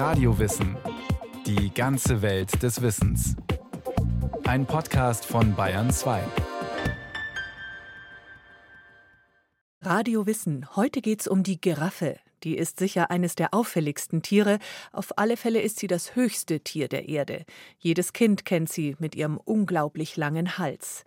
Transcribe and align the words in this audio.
Radiowissen. 0.00 0.78
Die 1.44 1.74
ganze 1.74 2.22
Welt 2.22 2.62
des 2.62 2.80
Wissens. 2.80 3.36
Ein 4.44 4.64
Podcast 4.64 5.26
von 5.26 5.54
Bayern 5.54 5.90
2. 5.90 6.22
Radio 9.82 10.24
Wissen. 10.24 10.74
Heute 10.74 11.02
geht's 11.02 11.28
um 11.28 11.42
die 11.42 11.60
Giraffe. 11.60 12.16
Die 12.44 12.56
ist 12.56 12.78
sicher 12.78 13.10
eines 13.10 13.34
der 13.34 13.52
auffälligsten 13.52 14.22
Tiere. 14.22 14.58
Auf 14.90 15.18
alle 15.18 15.36
Fälle 15.36 15.60
ist 15.60 15.78
sie 15.78 15.86
das 15.86 16.16
höchste 16.16 16.60
Tier 16.60 16.88
der 16.88 17.10
Erde. 17.10 17.44
Jedes 17.78 18.14
Kind 18.14 18.46
kennt 18.46 18.72
sie 18.72 18.96
mit 19.00 19.14
ihrem 19.14 19.36
unglaublich 19.36 20.16
langen 20.16 20.56
Hals. 20.56 21.04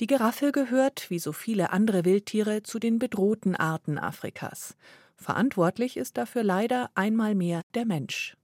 Die 0.00 0.06
Giraffe 0.06 0.52
gehört, 0.52 1.08
wie 1.08 1.18
so 1.18 1.32
viele 1.32 1.72
andere 1.72 2.04
Wildtiere, 2.04 2.62
zu 2.62 2.78
den 2.78 2.98
bedrohten 2.98 3.56
Arten 3.56 3.96
Afrikas. 3.96 4.76
Verantwortlich 5.16 5.96
ist 5.96 6.16
dafür 6.18 6.42
leider 6.42 6.90
einmal 6.94 7.34
mehr 7.34 7.62
der 7.74 7.86
Mensch. 7.86 8.36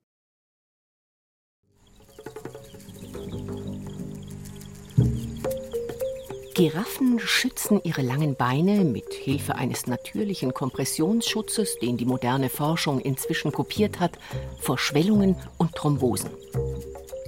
Giraffen 6.55 7.19
schützen 7.19 7.81
ihre 7.85 8.03
langen 8.03 8.37
Beine 8.37 8.85
mit 8.85 9.15
Hilfe 9.15 9.55
eines 9.55 9.87
natürlichen 9.87 10.53
Kompressionsschutzes, 10.53 11.79
den 11.79 11.97
die 11.97 12.05
moderne 12.05 12.51
Forschung 12.51 13.01
inzwischen 13.01 13.51
kopiert 13.51 13.99
hat, 13.99 14.19
vor 14.59 14.77
Schwellungen 14.77 15.37
und 15.57 15.75
Thrombosen. 15.75 16.29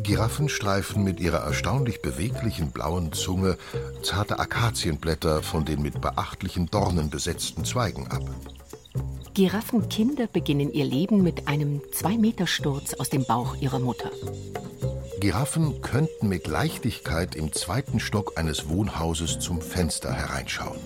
Giraffen 0.01 0.51
streifen 0.51 1.03
mit 1.03 1.19
ihrer 1.19 1.39
erstaunlich 1.39 2.03
beweglichen 2.03 2.73
blauen 2.73 3.13
Zunge 3.13 3.57
zarte 4.03 4.39
Akazienblätter 4.39 5.43
von 5.43 5.65
den 5.65 5.81
mit 5.81 6.01
beachtlichen 6.01 6.67
Dornen 6.67 7.09
besetzten 7.09 7.65
Zweigen 7.65 8.09
ab. 8.09 8.23
Giraffenkinder 9.35 10.27
beginnen 10.27 10.75
ihr 10.75 10.85
Leben 10.85 11.23
mit 11.23 11.49
einem 11.49 11.81
Zwei-Meter-Sturz 11.91 12.93
aus 12.93 13.09
dem 13.09 13.25
Bauch 13.25 13.57
ihrer 13.57 13.79
Mutter. 13.79 14.11
Giraffen 15.21 15.81
könnten 15.81 16.29
mit 16.29 16.47
Leichtigkeit 16.47 17.35
im 17.35 17.51
zweiten 17.53 17.99
Stock 17.99 18.35
eines 18.37 18.69
Wohnhauses 18.69 19.39
zum 19.39 19.63
Fenster 19.63 20.13
hereinschauen. 20.13 20.79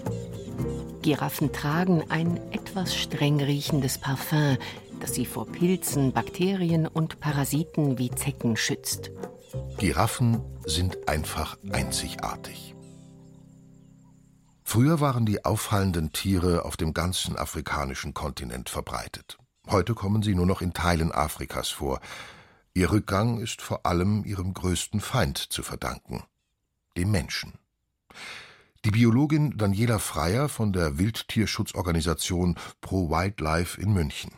Giraffen 1.02 1.52
tragen 1.52 2.04
ein 2.08 2.38
etwas 2.52 2.94
streng 2.94 3.42
riechendes 3.42 3.98
Parfum, 3.98 4.58
das 5.00 5.14
sie 5.14 5.26
vor 5.26 5.46
Pilzen, 5.46 6.12
Bakterien 6.12 6.86
und 6.86 7.18
Parasiten 7.18 7.98
wie 7.98 8.12
Zecken 8.12 8.56
schützt. 8.56 9.10
Giraffen 9.78 10.40
sind 10.64 11.08
einfach 11.08 11.58
einzigartig. 11.70 12.75
Früher 14.68 14.98
waren 14.98 15.24
die 15.24 15.44
auffallenden 15.44 16.10
Tiere 16.10 16.64
auf 16.64 16.76
dem 16.76 16.92
ganzen 16.92 17.36
afrikanischen 17.36 18.14
Kontinent 18.14 18.68
verbreitet. 18.68 19.38
Heute 19.68 19.94
kommen 19.94 20.24
sie 20.24 20.34
nur 20.34 20.44
noch 20.44 20.60
in 20.60 20.74
Teilen 20.74 21.12
Afrikas 21.12 21.68
vor, 21.68 22.00
Ihr 22.74 22.90
Rückgang 22.90 23.40
ist 23.40 23.62
vor 23.62 23.86
allem 23.86 24.24
ihrem 24.24 24.52
größten 24.52 25.00
Feind 25.00 25.38
zu 25.38 25.62
verdanken, 25.62 26.24
dem 26.96 27.12
Menschen. 27.12 27.54
Die 28.84 28.90
Biologin 28.90 29.56
Daniela 29.56 30.00
Freier 30.00 30.48
von 30.48 30.72
der 30.72 30.98
Wildtierschutzorganisation 30.98 32.58
Pro 32.80 33.08
Wildlife 33.08 33.80
in 33.80 33.94
München. 33.94 34.32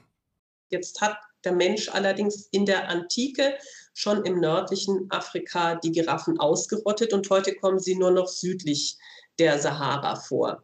Jetzt 0.69 1.01
hat 1.01 1.17
der 1.43 1.53
Mensch 1.53 1.89
allerdings 1.89 2.47
in 2.53 2.67
der 2.67 2.91
Antike 2.91 3.59
schon 3.95 4.25
im 4.25 4.39
nördlichen 4.39 5.11
Afrika 5.11 5.77
die 5.77 5.91
Giraffen 5.91 6.39
ausgerottet 6.39 7.15
und 7.15 7.29
heute 7.31 7.57
kommen 7.57 7.81
sie 7.81 7.97
nur 7.97 8.11
noch 8.11 8.29
südlich 8.29 8.99
der 9.39 9.59
Sahara 9.59 10.17
vor. 10.17 10.63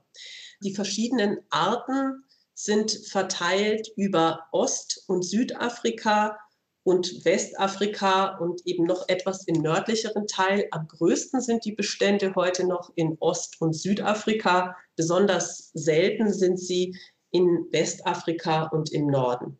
Die 0.62 0.74
verschiedenen 0.74 1.38
Arten 1.50 2.24
sind 2.54 2.90
verteilt 2.90 3.88
über 3.96 4.46
Ost- 4.52 5.04
und 5.08 5.24
Südafrika 5.24 6.38
und 6.84 7.24
Westafrika 7.24 8.36
und 8.38 8.60
eben 8.66 8.84
noch 8.84 9.08
etwas 9.08 9.44
im 9.46 9.62
nördlicheren 9.62 10.26
Teil. 10.26 10.68
Am 10.70 10.86
größten 10.86 11.40
sind 11.40 11.64
die 11.64 11.72
Bestände 11.72 12.34
heute 12.34 12.66
noch 12.66 12.92
in 12.94 13.16
Ost- 13.20 13.60
und 13.60 13.74
Südafrika. 13.74 14.76
Besonders 14.94 15.70
selten 15.72 16.32
sind 16.32 16.60
sie 16.60 16.96
in 17.30 17.66
Westafrika 17.72 18.64
und 18.64 18.92
im 18.92 19.06
Norden. 19.06 19.58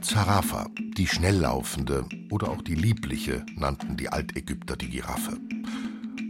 Zarafa, 0.00 0.68
die 0.96 1.06
schnelllaufende 1.06 2.06
oder 2.30 2.50
auch 2.50 2.62
die 2.62 2.76
liebliche, 2.76 3.44
nannten 3.56 3.96
die 3.96 4.08
Altägypter 4.08 4.76
die 4.76 4.88
Giraffe 4.88 5.38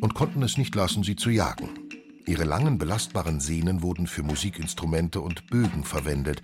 und 0.00 0.14
konnten 0.14 0.42
es 0.42 0.58
nicht 0.58 0.74
lassen, 0.74 1.02
sie 1.02 1.16
zu 1.16 1.30
jagen. 1.30 1.68
Ihre 2.26 2.44
langen, 2.44 2.76
belastbaren 2.76 3.38
Sehnen 3.38 3.82
wurden 3.82 4.08
für 4.08 4.24
Musikinstrumente 4.24 5.20
und 5.20 5.46
Bögen 5.46 5.84
verwendet, 5.84 6.42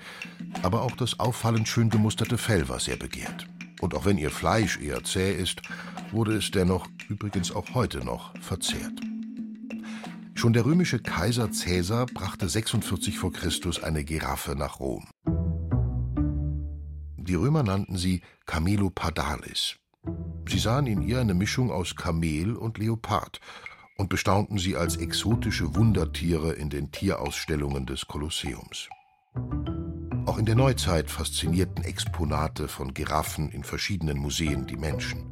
aber 0.62 0.82
auch 0.82 0.96
das 0.96 1.18
auffallend 1.18 1.66
schön 1.66 1.90
gemusterte 1.90 2.38
Fell 2.38 2.68
war 2.68 2.78
sehr 2.78 2.96
begehrt. 2.96 3.48
Und 3.80 3.94
auch 3.94 4.04
wenn 4.04 4.16
ihr 4.16 4.30
Fleisch 4.30 4.78
eher 4.78 5.02
zäh 5.02 5.34
ist, 5.34 5.60
wurde 6.12 6.36
es 6.36 6.52
dennoch, 6.52 6.86
übrigens 7.08 7.50
auch 7.50 7.74
heute 7.74 8.04
noch, 8.04 8.32
verzehrt. 8.40 9.00
Schon 10.34 10.52
der 10.52 10.64
römische 10.64 11.00
Kaiser 11.00 11.48
Caesar 11.48 12.06
brachte 12.06 12.48
46 12.48 13.18
vor 13.18 13.32
Christus 13.32 13.82
eine 13.82 14.04
Giraffe 14.04 14.54
nach 14.54 14.78
Rom. 14.78 15.08
Die 17.16 17.34
Römer 17.34 17.62
nannten 17.62 17.96
sie 17.96 18.22
Camelopardalis. 18.46 19.81
Sie 20.48 20.58
sahen 20.58 20.86
in 20.86 21.02
ihr 21.02 21.20
eine 21.20 21.34
Mischung 21.34 21.70
aus 21.70 21.96
Kamel 21.96 22.56
und 22.56 22.78
Leopard 22.78 23.40
und 23.96 24.08
bestaunten 24.08 24.58
sie 24.58 24.76
als 24.76 24.96
exotische 24.96 25.74
Wundertiere 25.74 26.52
in 26.52 26.70
den 26.70 26.90
Tierausstellungen 26.90 27.86
des 27.86 28.06
Kolosseums. 28.06 28.88
Auch 30.26 30.38
in 30.38 30.46
der 30.46 30.54
Neuzeit 30.54 31.10
faszinierten 31.10 31.84
Exponate 31.84 32.68
von 32.68 32.94
Giraffen 32.94 33.50
in 33.50 33.64
verschiedenen 33.64 34.18
Museen 34.18 34.66
die 34.66 34.76
Menschen. 34.76 35.26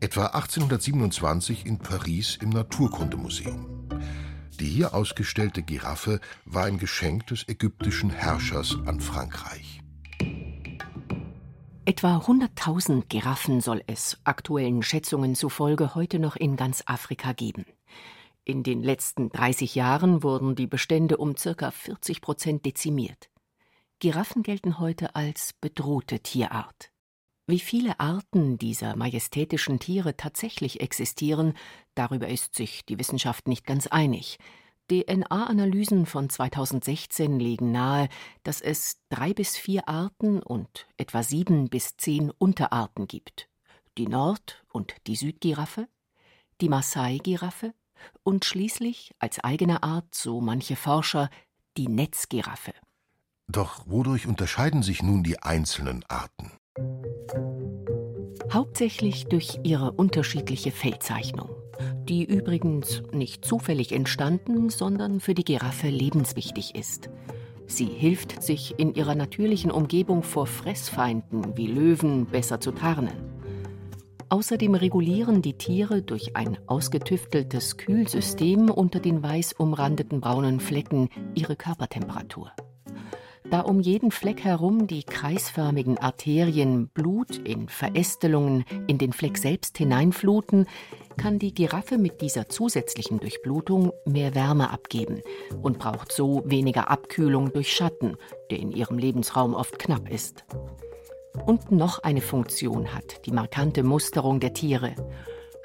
Etwa 0.00 0.26
1827 0.26 1.64
in 1.64 1.78
Paris 1.78 2.38
im 2.40 2.50
Naturkundemuseum. 2.50 3.88
Die 4.60 4.68
hier 4.68 4.94
ausgestellte 4.94 5.62
Giraffe 5.62 6.20
war 6.44 6.64
ein 6.64 6.78
Geschenk 6.78 7.26
des 7.26 7.48
ägyptischen 7.48 8.10
Herrschers 8.10 8.76
an 8.86 9.00
Frankreich. 9.00 9.75
Etwa 11.88 12.16
100.000 12.18 13.04
Giraffen 13.08 13.60
soll 13.60 13.80
es, 13.86 14.18
aktuellen 14.24 14.82
Schätzungen 14.82 15.36
zufolge, 15.36 15.94
heute 15.94 16.18
noch 16.18 16.34
in 16.34 16.56
ganz 16.56 16.82
Afrika 16.86 17.32
geben. 17.32 17.64
In 18.42 18.64
den 18.64 18.82
letzten 18.82 19.28
30 19.28 19.76
Jahren 19.76 20.24
wurden 20.24 20.56
die 20.56 20.66
Bestände 20.66 21.16
um 21.16 21.36
ca. 21.36 21.70
40 21.70 22.22
Prozent 22.22 22.66
dezimiert. 22.66 23.30
Giraffen 24.00 24.42
gelten 24.42 24.80
heute 24.80 25.14
als 25.14 25.52
bedrohte 25.60 26.18
Tierart. 26.18 26.90
Wie 27.46 27.60
viele 27.60 28.00
Arten 28.00 28.58
dieser 28.58 28.96
majestätischen 28.96 29.78
Tiere 29.78 30.16
tatsächlich 30.16 30.80
existieren, 30.80 31.54
darüber 31.94 32.26
ist 32.26 32.56
sich 32.56 32.84
die 32.84 32.98
Wissenschaft 32.98 33.46
nicht 33.46 33.64
ganz 33.64 33.86
einig. 33.86 34.38
DNA-Analysen 34.90 36.06
von 36.06 36.30
2016 36.30 37.38
legen 37.38 37.72
nahe, 37.72 38.08
dass 38.42 38.60
es 38.60 38.98
drei 39.08 39.34
bis 39.34 39.56
vier 39.56 39.88
Arten 39.88 40.42
und 40.42 40.86
etwa 40.96 41.22
sieben 41.22 41.68
bis 41.68 41.96
zehn 41.96 42.30
Unterarten 42.30 43.08
gibt. 43.08 43.48
Die 43.98 44.06
Nord- 44.06 44.64
und 44.72 44.94
die 45.06 45.16
Südgiraffe, 45.16 45.88
die 46.60 46.68
Maasai-Giraffe 46.68 47.74
und 48.22 48.44
schließlich 48.44 49.14
als 49.18 49.40
eigene 49.40 49.82
Art, 49.82 50.14
so 50.14 50.40
manche 50.40 50.76
Forscher, 50.76 51.30
die 51.76 51.88
Netzgiraffe. 51.88 52.72
Doch 53.48 53.84
wodurch 53.86 54.26
unterscheiden 54.26 54.82
sich 54.82 55.02
nun 55.02 55.22
die 55.22 55.42
einzelnen 55.42 56.04
Arten? 56.08 56.52
Hauptsächlich 58.52 59.26
durch 59.26 59.58
ihre 59.64 59.92
unterschiedliche 59.92 60.72
Fellzeichnung 60.72 61.50
die 62.04 62.24
übrigens 62.24 63.02
nicht 63.12 63.44
zufällig 63.44 63.92
entstanden, 63.92 64.70
sondern 64.70 65.20
für 65.20 65.34
die 65.34 65.44
Giraffe 65.44 65.88
lebenswichtig 65.88 66.74
ist. 66.74 67.10
Sie 67.66 67.86
hilft 67.86 68.42
sich 68.42 68.78
in 68.78 68.94
ihrer 68.94 69.14
natürlichen 69.14 69.70
Umgebung 69.70 70.22
vor 70.22 70.46
Fressfeinden 70.46 71.56
wie 71.56 71.66
Löwen 71.66 72.26
besser 72.26 72.60
zu 72.60 72.72
tarnen. 72.72 73.36
Außerdem 74.28 74.74
regulieren 74.74 75.40
die 75.40 75.54
Tiere 75.54 76.02
durch 76.02 76.36
ein 76.36 76.58
ausgetüfteltes 76.66 77.76
Kühlsystem 77.76 78.70
unter 78.70 78.98
den 78.98 79.22
weiß 79.22 79.52
umrandeten 79.54 80.20
braunen 80.20 80.58
Flecken 80.58 81.08
ihre 81.34 81.54
Körpertemperatur. 81.54 82.50
Da 83.50 83.60
um 83.60 83.80
jeden 83.80 84.10
Fleck 84.10 84.42
herum 84.42 84.86
die 84.86 85.04
kreisförmigen 85.04 85.98
Arterien 85.98 86.88
Blut 86.88 87.36
in 87.38 87.68
Verästelungen 87.68 88.64
in 88.88 88.98
den 88.98 89.12
Fleck 89.12 89.38
selbst 89.38 89.78
hineinfluten, 89.78 90.66
kann 91.16 91.38
die 91.38 91.54
Giraffe 91.54 91.96
mit 91.96 92.20
dieser 92.20 92.48
zusätzlichen 92.48 93.20
Durchblutung 93.20 93.92
mehr 94.04 94.34
Wärme 94.34 94.70
abgeben 94.70 95.22
und 95.62 95.78
braucht 95.78 96.12
so 96.12 96.42
weniger 96.44 96.90
Abkühlung 96.90 97.52
durch 97.52 97.72
Schatten, 97.72 98.16
der 98.50 98.58
in 98.58 98.72
ihrem 98.72 98.98
Lebensraum 98.98 99.54
oft 99.54 99.78
knapp 99.78 100.10
ist. 100.10 100.44
Und 101.46 101.70
noch 101.70 102.00
eine 102.00 102.22
Funktion 102.22 102.94
hat 102.94 103.26
die 103.26 103.32
markante 103.32 103.82
Musterung 103.82 104.40
der 104.40 104.54
Tiere. 104.54 104.94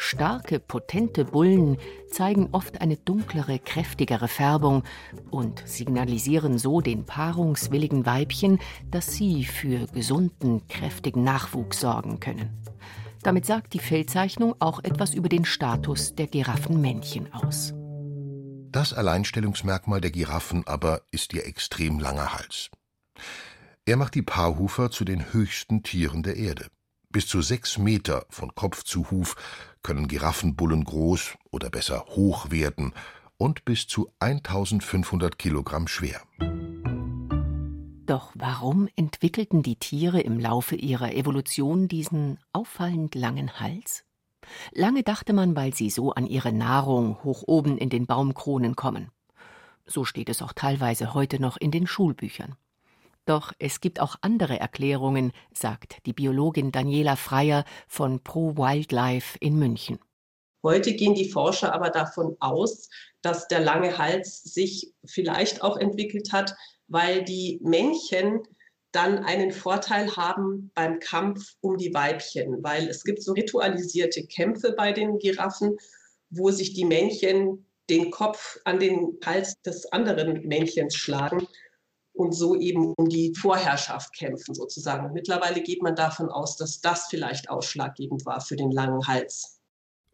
Starke, 0.02 0.60
potente 0.60 1.26
Bullen 1.26 1.78
zeigen 2.10 2.50
oft 2.54 2.82
eine 2.82 2.98
dunklere, 2.98 3.60
kräftigere 3.60 4.28
Färbung 4.28 4.84
und 5.30 5.62
signalisieren 5.68 6.58
so 6.58 6.82
den 6.82 7.06
paarungswilligen 7.06 8.06
Weibchen, 8.06 8.60
dass 8.90 9.14
sie 9.14 9.46
für 9.46 9.86
gesunden, 9.86 10.68
kräftigen 10.68 11.24
Nachwuchs 11.24 11.80
sorgen 11.80 12.20
können. 12.20 12.50
Damit 13.22 13.46
sagt 13.46 13.74
die 13.74 13.80
Feldzeichnung 13.80 14.56
auch 14.60 14.84
etwas 14.84 15.14
über 15.14 15.30
den 15.30 15.46
Status 15.46 16.16
der 16.16 16.26
Giraffenmännchen 16.26 17.32
aus. 17.32 17.74
Das 18.72 18.94
Alleinstellungsmerkmal 18.94 20.02
der 20.02 20.12
Giraffen 20.12 20.66
aber 20.66 21.04
ist 21.12 21.32
ihr 21.34 21.46
extrem 21.46 22.00
langer 22.00 22.34
Hals. 22.34 22.72
Er 23.86 23.98
macht 23.98 24.16
die 24.16 24.24
Paarhufer 24.24 24.90
zu 24.90 25.06
den 25.06 25.32
höchsten 25.32 25.84
Tieren 25.84 26.24
der 26.24 26.38
Erde. 26.38 26.68
Bis 27.10 27.28
zu 27.28 27.42
sechs 27.42 27.78
Meter 27.78 28.26
von 28.30 28.56
Kopf 28.56 28.84
zu 28.84 29.12
Huf 29.12 29.36
können 29.84 30.08
Giraffenbullen 30.08 30.84
groß 30.84 31.38
oder 31.52 31.70
besser 31.70 32.06
hoch 32.10 32.52
werden 32.52 32.94
und 33.38 33.66
bis 33.66 33.88
zu 33.88 34.10
1500 34.20 35.40
Kilogramm 35.40 35.88
schwer. 35.88 36.22
Doch 38.06 38.32
warum 38.36 38.90
entwickelten 38.96 39.64
die 39.64 39.78
Tiere 39.78 40.20
im 40.20 40.40
Laufe 40.40 40.76
ihrer 40.76 41.14
Evolution 41.14 41.88
diesen 41.88 42.40
auffallend 42.52 43.16
langen 43.16 43.60
Hals? 43.60 44.04
Lange 44.74 45.04
dachte 45.04 45.34
man, 45.34 45.56
weil 45.56 45.74
sie 45.74 45.90
so 45.90 46.12
an 46.12 46.28
ihre 46.28 46.52
Nahrung 46.52 47.24
hoch 47.24 47.44
oben 47.48 47.78
in 47.78 47.90
den 47.90 48.06
Baumkronen 48.08 48.76
kommen. 48.76 49.12
So 49.86 50.06
steht 50.06 50.30
es 50.30 50.42
auch 50.42 50.54
teilweise 50.54 51.14
heute 51.14 51.42
noch 51.42 51.58
in 51.58 51.72
den 51.72 51.88
Schulbüchern. 51.88 52.56
Doch 53.26 53.54
es 53.60 53.82
gibt 53.82 54.00
auch 54.00 54.16
andere 54.22 54.60
Erklärungen, 54.60 55.32
sagt 55.54 56.06
die 56.06 56.14
Biologin 56.14 56.72
Daniela 56.72 57.16
Freier 57.16 57.66
von 57.88 58.24
Pro 58.24 58.58
Wildlife 58.58 59.38
in 59.40 59.58
München. 59.58 60.00
Heute 60.64 60.94
gehen 60.94 61.16
die 61.16 61.30
Forscher 61.30 61.74
aber 61.74 61.90
davon 61.90 62.36
aus, 62.40 62.90
dass 63.22 63.48
der 63.48 63.60
lange 63.60 63.98
Hals 63.98 64.44
sich 64.44 64.94
vielleicht 65.06 65.64
auch 65.64 65.78
entwickelt 65.78 66.32
hat, 66.32 66.56
weil 66.88 67.24
die 67.24 67.60
Männchen 67.64 68.42
dann 68.92 69.20
einen 69.20 69.52
Vorteil 69.52 70.16
haben 70.16 70.72
beim 70.76 71.00
Kampf 71.00 71.56
um 71.62 71.78
die 71.78 71.94
Weibchen, 71.94 72.62
weil 72.64 72.90
es 72.90 73.04
gibt 73.04 73.24
so 73.24 73.34
ritualisierte 73.34 74.26
Kämpfe 74.26 74.74
bei 74.74 74.92
den 74.92 75.18
Giraffen, 75.18 75.78
wo 76.30 76.52
sich 76.52 76.74
die 76.74 76.86
Männchen 76.86 77.66
den 77.90 78.12
Kopf 78.12 78.60
an 78.66 78.80
den 78.80 79.18
Hals 79.26 79.62
des 79.62 79.92
anderen 79.92 80.46
Männchens 80.48 80.96
schlagen 80.96 81.48
und 82.14 82.34
so 82.34 82.56
eben 82.56 82.94
um 82.98 83.10
die 83.10 83.34
Vorherrschaft 83.36 84.14
kämpfen 84.14 84.54
sozusagen. 84.54 85.06
Und 85.06 85.14
mittlerweile 85.14 85.62
geht 85.62 85.82
man 85.82 85.96
davon 85.96 86.30
aus, 86.30 86.58
dass 86.58 86.82
das 86.82 87.08
vielleicht 87.10 87.50
ausschlaggebend 87.50 88.26
war 88.26 88.42
für 88.42 88.56
den 88.56 88.72
langen 88.72 89.08
Hals. 89.08 89.60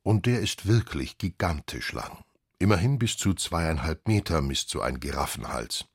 Und 0.03 0.25
der 0.25 0.39
ist 0.39 0.67
wirklich 0.67 1.17
gigantisch 1.17 1.91
lang. 1.93 2.23
Immerhin 2.59 2.97
bis 2.97 3.17
zu 3.17 3.33
zweieinhalb 3.33 4.07
Meter 4.07 4.41
misst 4.41 4.69
so 4.69 4.81
ein 4.81 4.99
Giraffenhals. 4.99 5.85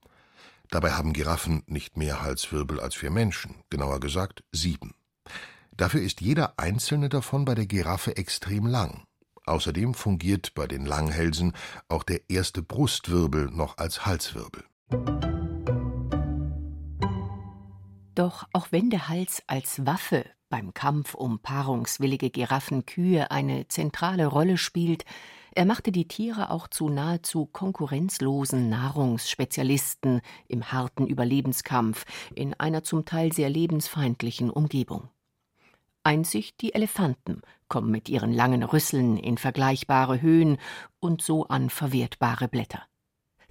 Dabei 0.70 0.92
haben 0.92 1.12
Giraffen 1.12 1.62
nicht 1.66 1.96
mehr 1.96 2.22
Halswirbel 2.22 2.80
als 2.80 3.00
wir 3.02 3.10
Menschen, 3.10 3.56
genauer 3.68 4.00
gesagt 4.00 4.44
sieben. 4.52 4.94
Dafür 5.76 6.02
ist 6.02 6.20
jeder 6.20 6.58
einzelne 6.58 7.08
davon 7.08 7.44
bei 7.44 7.54
der 7.54 7.66
Giraffe 7.66 8.16
extrem 8.16 8.66
lang. 8.66 9.04
Außerdem 9.44 9.94
fungiert 9.94 10.54
bei 10.54 10.66
den 10.66 10.86
Langhälsen 10.86 11.52
auch 11.88 12.04
der 12.04 12.30
erste 12.30 12.62
Brustwirbel 12.62 13.50
noch 13.50 13.78
als 13.78 14.06
Halswirbel. 14.06 14.62
Doch 18.14 18.46
auch 18.52 18.68
wenn 18.70 18.90
der 18.90 19.08
Hals 19.08 19.42
als 19.46 19.86
Waffe 19.86 20.26
beim 20.50 20.74
Kampf 20.74 21.14
um 21.14 21.38
paarungswillige 21.38 22.28
Giraffenkühe 22.28 23.30
eine 23.30 23.68
zentrale 23.68 24.26
Rolle 24.26 24.58
spielt, 24.58 25.06
er 25.54 25.64
machte 25.64 25.92
die 25.92 26.08
Tiere 26.08 26.50
auch 26.50 26.68
zu 26.68 26.88
nahezu 26.88 27.46
konkurrenzlosen 27.46 28.68
Nahrungsspezialisten 28.68 30.20
im 30.46 30.72
harten 30.72 31.06
Überlebenskampf 31.06 32.04
in 32.34 32.54
einer 32.54 32.84
zum 32.84 33.04
Teil 33.04 33.32
sehr 33.32 33.48
lebensfeindlichen 33.48 34.50
Umgebung. 34.50 35.08
Einzig 36.04 36.56
die 36.56 36.74
Elefanten 36.74 37.42
kommen 37.68 37.90
mit 37.90 38.08
ihren 38.08 38.32
langen 38.32 38.62
Rüsseln 38.62 39.16
in 39.16 39.38
vergleichbare 39.38 40.20
Höhen 40.20 40.58
und 41.00 41.22
so 41.22 41.46
an 41.46 41.70
verwertbare 41.70 42.48
Blätter. 42.48 42.82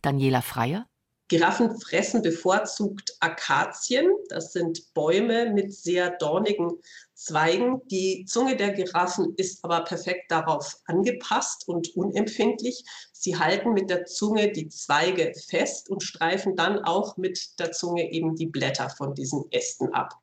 Daniela 0.02 0.42
Freier 0.42 0.88
Giraffen 1.31 1.80
fressen 1.80 2.22
bevorzugt 2.22 3.16
Akazien. 3.22 4.12
Das 4.28 4.51
sind 4.51 4.94
Bäume 4.94 5.50
mit 5.54 5.74
sehr 5.74 6.10
dornigen 6.10 6.74
Zweigen. 7.13 7.80
Die 7.89 8.25
Zunge 8.25 8.57
der 8.57 8.74
Giraffen 8.74 9.33
ist 9.38 9.63
aber 9.63 9.86
perfekt 9.86 10.30
darauf 10.30 10.75
angepasst 10.88 11.69
und 11.69 11.95
unempfindlich. 11.95 12.83
Sie 13.13 13.38
halten 13.38 13.72
mit 13.72 13.89
der 13.89 14.04
Zunge 14.04 14.51
die 14.51 14.68
Zweige 14.68 15.31
fest 15.48 15.89
und 15.89 16.04
streifen 16.04 16.57
dann 16.57 16.83
auch 16.83 17.16
mit 17.16 17.57
der 17.62 17.72
Zunge 17.72 18.12
eben 18.12 18.36
die 18.36 18.48
Blätter 18.48 18.89
von 18.89 19.16
diesen 19.16 19.45
Ästen 19.51 19.94
ab. 19.94 20.19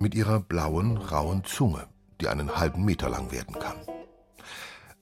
Mit 0.00 0.16
ihrer 0.16 0.40
blauen, 0.40 0.96
rauen 0.96 1.44
Zunge, 1.44 1.86
die 2.20 2.26
einen 2.26 2.56
halben 2.56 2.84
Meter 2.84 3.08
lang 3.08 3.30
werden 3.30 3.56
kann. 3.56 3.76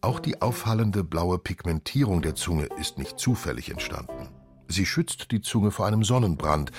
Auch 0.02 0.20
die 0.20 0.43
auffallende 0.43 1.02
blaue 1.02 1.38
Pigmentierung 1.38 2.20
der 2.20 2.34
Zunge 2.34 2.69
ist 2.79 2.99
nicht 2.99 3.19
zufällig 3.19 3.70
entstanden. 3.70 4.35
Sie 4.68 4.86
schützt 4.86 5.30
die 5.30 5.40
Zunge 5.40 5.70
vor 5.70 5.86
einem 5.86 6.04
Sonnenbrand, 6.04 6.72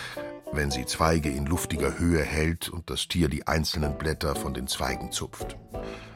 wenn 0.51 0.71
sie 0.71 0.85
Zweige 0.85 1.29
in 1.29 1.45
luftiger 1.45 1.99
Höhe 1.99 2.21
hält 2.21 2.69
und 2.69 2.89
das 2.89 3.07
Tier 3.07 3.29
die 3.29 3.47
einzelnen 3.47 3.97
Blätter 3.97 4.35
von 4.35 4.53
den 4.53 4.67
Zweigen 4.67 5.11
zupft. 5.11 5.57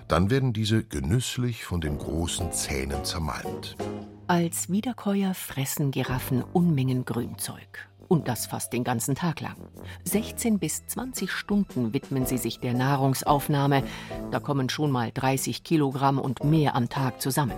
Dann 0.08 0.30
werden 0.30 0.54
diese 0.54 0.84
genüsslich 0.84 1.64
von 1.64 1.80
den 1.82 1.98
großen 1.98 2.52
Zähnen 2.52 3.06
zermalmt. 3.06 3.78
Als 4.28 4.70
Wiederkäuer 4.70 5.34
fressen 5.34 5.92
Giraffen 5.92 6.44
Unmengen 6.44 7.06
Grünzeug. 7.06 7.88
Und 8.08 8.28
das 8.28 8.46
fast 8.46 8.74
den 8.74 8.84
ganzen 8.84 9.16
Tag 9.16 9.40
lang. 9.40 9.56
16 10.04 10.60
bis 10.60 10.86
20 10.88 11.32
Stunden 11.32 11.94
widmen 11.94 12.26
sie 12.26 12.38
sich 12.38 12.60
der 12.60 12.74
Nahrungsaufnahme. 12.74 13.84
Da 14.32 14.42
kommen 14.42 14.68
schon 14.68 14.92
mal 14.92 15.12
30 15.14 15.64
Kilogramm 15.64 16.20
und 16.20 16.44
mehr 16.44 16.76
am 16.76 16.90
Tag 16.90 17.22
zusammen. 17.22 17.54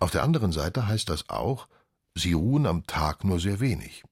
Auf 0.00 0.10
der 0.10 0.22
anderen 0.22 0.52
Seite 0.52 0.86
heißt 0.86 1.10
das 1.10 1.28
auch, 1.28 1.68
Sie 2.16 2.32
ruhen 2.32 2.66
am 2.66 2.86
Tag 2.86 3.24
nur 3.24 3.40
sehr 3.40 3.58
wenig. 3.58 4.04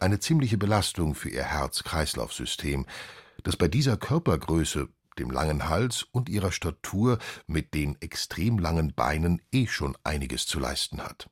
Eine 0.00 0.18
ziemliche 0.18 0.56
Belastung 0.56 1.14
für 1.14 1.28
ihr 1.28 1.44
Herz-Kreislauf-System, 1.44 2.86
das 3.42 3.56
bei 3.56 3.68
dieser 3.68 3.98
Körpergröße, 3.98 4.88
dem 5.18 5.30
langen 5.30 5.68
Hals 5.68 6.06
und 6.10 6.28
ihrer 6.28 6.52
Statur 6.52 7.18
mit 7.46 7.74
den 7.74 8.00
extrem 8.00 8.58
langen 8.58 8.94
Beinen 8.94 9.42
eh 9.52 9.66
schon 9.66 9.96
einiges 10.02 10.46
zu 10.46 10.58
leisten 10.58 11.02
hat 11.02 11.28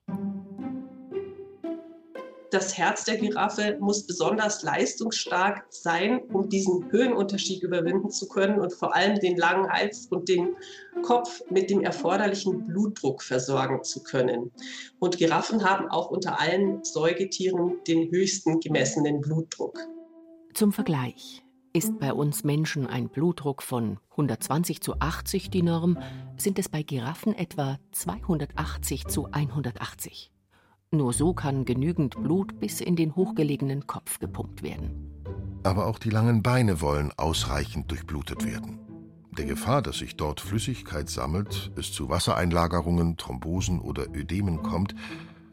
das 2.53 2.77
Herz 2.77 3.05
der 3.05 3.17
Giraffe 3.17 3.79
muss 3.81 4.07
besonders 4.07 4.63
leistungsstark 4.63 5.65
sein, 5.71 6.21
um 6.33 6.51
diesen 6.51 6.91
Höhenunterschied 6.91 7.63
überwinden 7.63 8.11
zu 8.11 8.29
können 8.29 8.61
und 8.61 8.75
vor 8.75 8.95
allem 8.95 9.19
den 9.19 9.39
langen 9.39 9.71
Hals 9.71 10.07
und 10.07 10.29
den 10.29 10.55
Kopf 11.03 11.43
mit 11.51 11.71
dem 11.71 11.83
erforderlichen 11.83 12.67
Blutdruck 12.67 13.23
versorgen 13.23 13.85
zu 13.85 14.03
können. 14.03 14.51
Und 14.99 15.19
Giraffen 15.19 15.65
haben 15.69 15.89
auch 15.89 16.11
unter 16.11 16.41
allen 16.41 16.83
Säugetieren 16.85 17.77
den 17.87 18.11
höchsten 18.11 18.61
gemessenen 18.61 19.21
Blutdruck. 19.21 19.79
Zum 20.55 20.73
Vergleich. 20.73 21.43
Ist 21.75 21.99
bei 21.99 22.13
uns 22.13 22.45
Menschen 22.45 22.87
ein 22.87 23.09
Blutdruck 23.09 23.63
von 23.63 23.99
120 24.11 24.83
zu 24.83 25.01
80 25.01 25.49
die 25.49 25.63
Norm, 25.63 25.99
sind 26.37 26.59
es 26.59 26.69
bei 26.69 26.83
Giraffen 26.83 27.35
etwa 27.35 27.79
280 27.93 29.07
zu 29.07 29.29
180. 29.33 30.31
Nur 30.91 31.15
so 31.15 31.33
kann 31.33 31.65
genügend 31.65 32.23
Blut 32.23 32.61
bis 32.61 32.83
in 32.83 32.95
den 32.95 33.17
hochgelegenen 33.17 33.87
Kopf 33.87 34.19
gepumpt 34.19 34.63
werden. 34.63 35.11
Aber 35.63 35.87
auch 35.87 35.99
die 35.99 36.11
langen 36.11 36.43
Beine 36.43 36.83
wollen 36.83 37.11
ausreichend 37.17 37.91
durchblutet 37.91 38.45
werden. 38.45 38.92
Der 39.39 39.47
Gefahr, 39.47 39.83
dass 39.83 39.99
sich 39.99 40.17
dort 40.17 40.41
Flüssigkeit 40.41 41.09
sammelt, 41.09 41.73
es 41.77 41.93
zu 41.93 42.09
Wassereinlagerungen, 42.09 43.17
Thrombosen 43.17 43.81
oder 43.81 44.07
Ödemen 44.15 44.63
kommt, 44.63 44.95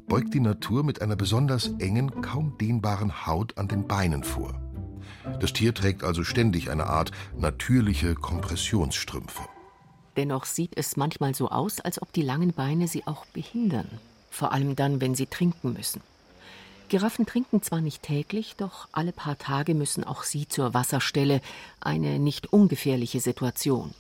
beugt 0.08 0.34
die 0.34 0.40
Natur 0.40 0.84
mit 0.84 1.02
einer 1.02 1.16
besonders 1.16 1.72
engen, 1.80 2.22
kaum 2.22 2.58
dehnbaren 2.58 3.26
Haut 3.26 3.58
an 3.58 3.68
den 3.68 3.88
Beinen 3.88 4.24
vor. 4.24 4.60
Das 5.40 5.54
Tier 5.54 5.74
trägt 5.74 6.04
also 6.04 6.24
ständig 6.24 6.70
eine 6.70 6.88
Art 6.88 7.12
natürliche 7.38 8.16
Kompressionsstrümpfe. 8.16 9.44
Dennoch 10.18 10.46
sieht 10.46 10.76
es 10.76 10.98
manchmal 10.98 11.34
so 11.34 11.50
aus, 11.50 11.80
als 11.80 12.02
ob 12.02 12.12
die 12.12 12.22
langen 12.22 12.54
Beine 12.54 12.88
sie 12.88 13.08
auch 13.08 13.26
behindern 13.28 13.88
vor 14.30 14.52
allem 14.52 14.76
dann, 14.76 15.02
wenn 15.02 15.16
sie 15.16 15.26
trinken 15.26 15.74
müssen. 15.74 16.02
Giraffen 16.90 17.26
trinken 17.26 17.62
zwar 17.64 17.82
nicht 17.82 18.04
täglich, 18.04 18.56
doch 18.58 18.88
alle 18.92 19.12
paar 19.12 19.38
Tage 19.38 19.74
müssen 19.74 20.04
auch 20.04 20.24
sie 20.24 20.48
zur 20.48 20.74
Wasserstelle, 20.74 21.40
eine 21.80 22.20
nicht 22.20 22.52
ungefährliche 22.52 23.20
Situation. 23.20 23.94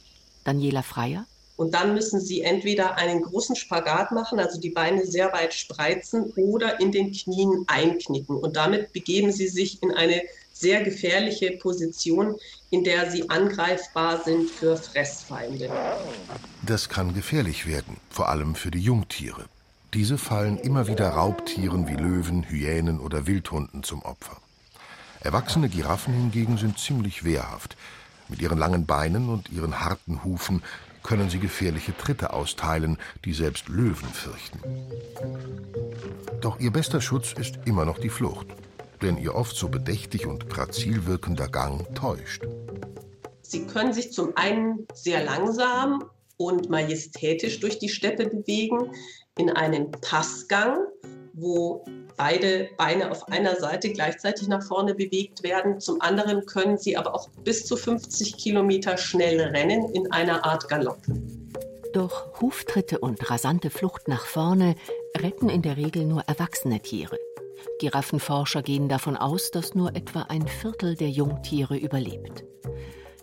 Daniela 0.43 0.81
Freier 0.81 1.25
Und 1.55 1.73
dann 1.73 1.93
müssen 1.93 2.19
sie 2.19 2.41
entweder 2.41 2.95
einen 2.97 3.21
großen 3.21 3.55
Spagat 3.55 4.11
machen, 4.11 4.39
also 4.39 4.59
die 4.59 4.71
Beine 4.71 5.05
sehr 5.05 5.31
weit 5.31 5.53
spreizen 5.53 6.33
oder 6.35 6.79
in 6.79 6.91
den 6.91 7.11
Knien 7.11 7.63
einknicken. 7.67 8.35
Und 8.35 8.55
damit 8.55 8.91
begeben 8.91 9.31
sie 9.31 9.47
sich 9.47 9.81
in 9.83 9.91
eine 9.91 10.21
sehr 10.53 10.83
gefährliche 10.83 11.51
Position, 11.51 12.35
in 12.69 12.83
der 12.83 13.09
sie 13.09 13.29
angreifbar 13.29 14.21
sind 14.23 14.49
für 14.49 14.75
Fressfeinde. 14.75 15.69
Das 16.65 16.89
kann 16.89 17.13
gefährlich 17.13 17.65
werden, 17.65 17.97
vor 18.09 18.29
allem 18.29 18.55
für 18.55 18.71
die 18.71 18.81
Jungtiere. 18.81 19.45
Diese 19.95 20.19
fallen 20.19 20.59
immer 20.59 20.87
wieder 20.87 21.09
Raubtieren 21.09 21.87
wie 21.87 21.95
Löwen, 21.95 22.43
Hyänen 22.43 22.99
oder 22.99 23.25
Wildhunden 23.25 23.81
zum 23.81 24.03
Opfer. 24.03 24.37
Erwachsene 25.21 25.67
Giraffen 25.67 26.13
hingegen 26.13 26.57
sind 26.57 26.77
ziemlich 26.77 27.23
wehrhaft. 27.23 27.75
Mit 28.27 28.39
ihren 28.39 28.59
langen 28.59 28.85
Beinen 28.85 29.29
und 29.29 29.49
ihren 29.49 29.79
harten 29.79 30.23
Hufen 30.23 30.61
können 31.01 31.31
sie 31.31 31.39
gefährliche 31.39 31.97
Tritte 31.97 32.33
austeilen, 32.33 32.99
die 33.25 33.33
selbst 33.33 33.67
Löwen 33.67 34.09
fürchten. 34.09 34.59
Doch 36.39 36.59
ihr 36.59 36.71
bester 36.71 37.01
Schutz 37.01 37.33
ist 37.33 37.57
immer 37.65 37.83
noch 37.83 37.97
die 37.97 38.09
Flucht, 38.09 38.45
denn 39.01 39.17
ihr 39.17 39.33
oft 39.33 39.55
so 39.55 39.69
bedächtig 39.69 40.27
und 40.27 40.49
grazil 40.49 41.07
wirkender 41.07 41.47
Gang 41.47 41.95
täuscht. 41.95 42.43
Sie 43.41 43.65
können 43.65 43.93
sich 43.93 44.13
zum 44.13 44.37
einen 44.37 44.85
sehr 44.93 45.23
langsam 45.23 46.03
und 46.37 46.69
majestätisch 46.69 47.59
durch 47.59 47.79
die 47.79 47.89
Steppe 47.89 48.29
bewegen, 48.29 48.91
in 49.39 49.49
einen 49.49 49.89
Passgang, 49.91 50.85
wo 51.33 51.85
beide 52.17 52.69
Beine 52.77 53.09
auf 53.09 53.29
einer 53.29 53.55
Seite 53.55 53.91
gleichzeitig 53.93 54.49
nach 54.49 54.61
vorne 54.61 54.93
bewegt 54.93 55.41
werden. 55.41 55.79
Zum 55.79 56.01
anderen 56.01 56.45
können 56.45 56.77
sie 56.77 56.97
aber 56.97 57.15
auch 57.15 57.29
bis 57.45 57.65
zu 57.65 57.77
50 57.77 58.35
Kilometer 58.35 58.97
schnell 58.97 59.39
rennen 59.39 59.89
in 59.93 60.11
einer 60.11 60.45
Art 60.45 60.67
Galopp. 60.67 60.99
Doch 61.93 62.41
Huftritte 62.41 62.99
und 62.99 63.31
rasante 63.31 63.69
Flucht 63.69 64.09
nach 64.09 64.25
vorne 64.25 64.75
retten 65.17 65.49
in 65.49 65.61
der 65.61 65.77
Regel 65.77 66.05
nur 66.05 66.21
erwachsene 66.27 66.81
Tiere. 66.81 67.17
Giraffenforscher 67.79 68.61
gehen 68.61 68.89
davon 68.89 69.15
aus, 69.15 69.51
dass 69.51 69.73
nur 69.73 69.95
etwa 69.95 70.23
ein 70.23 70.47
Viertel 70.47 70.95
der 70.95 71.09
Jungtiere 71.09 71.77
überlebt. 71.77 72.43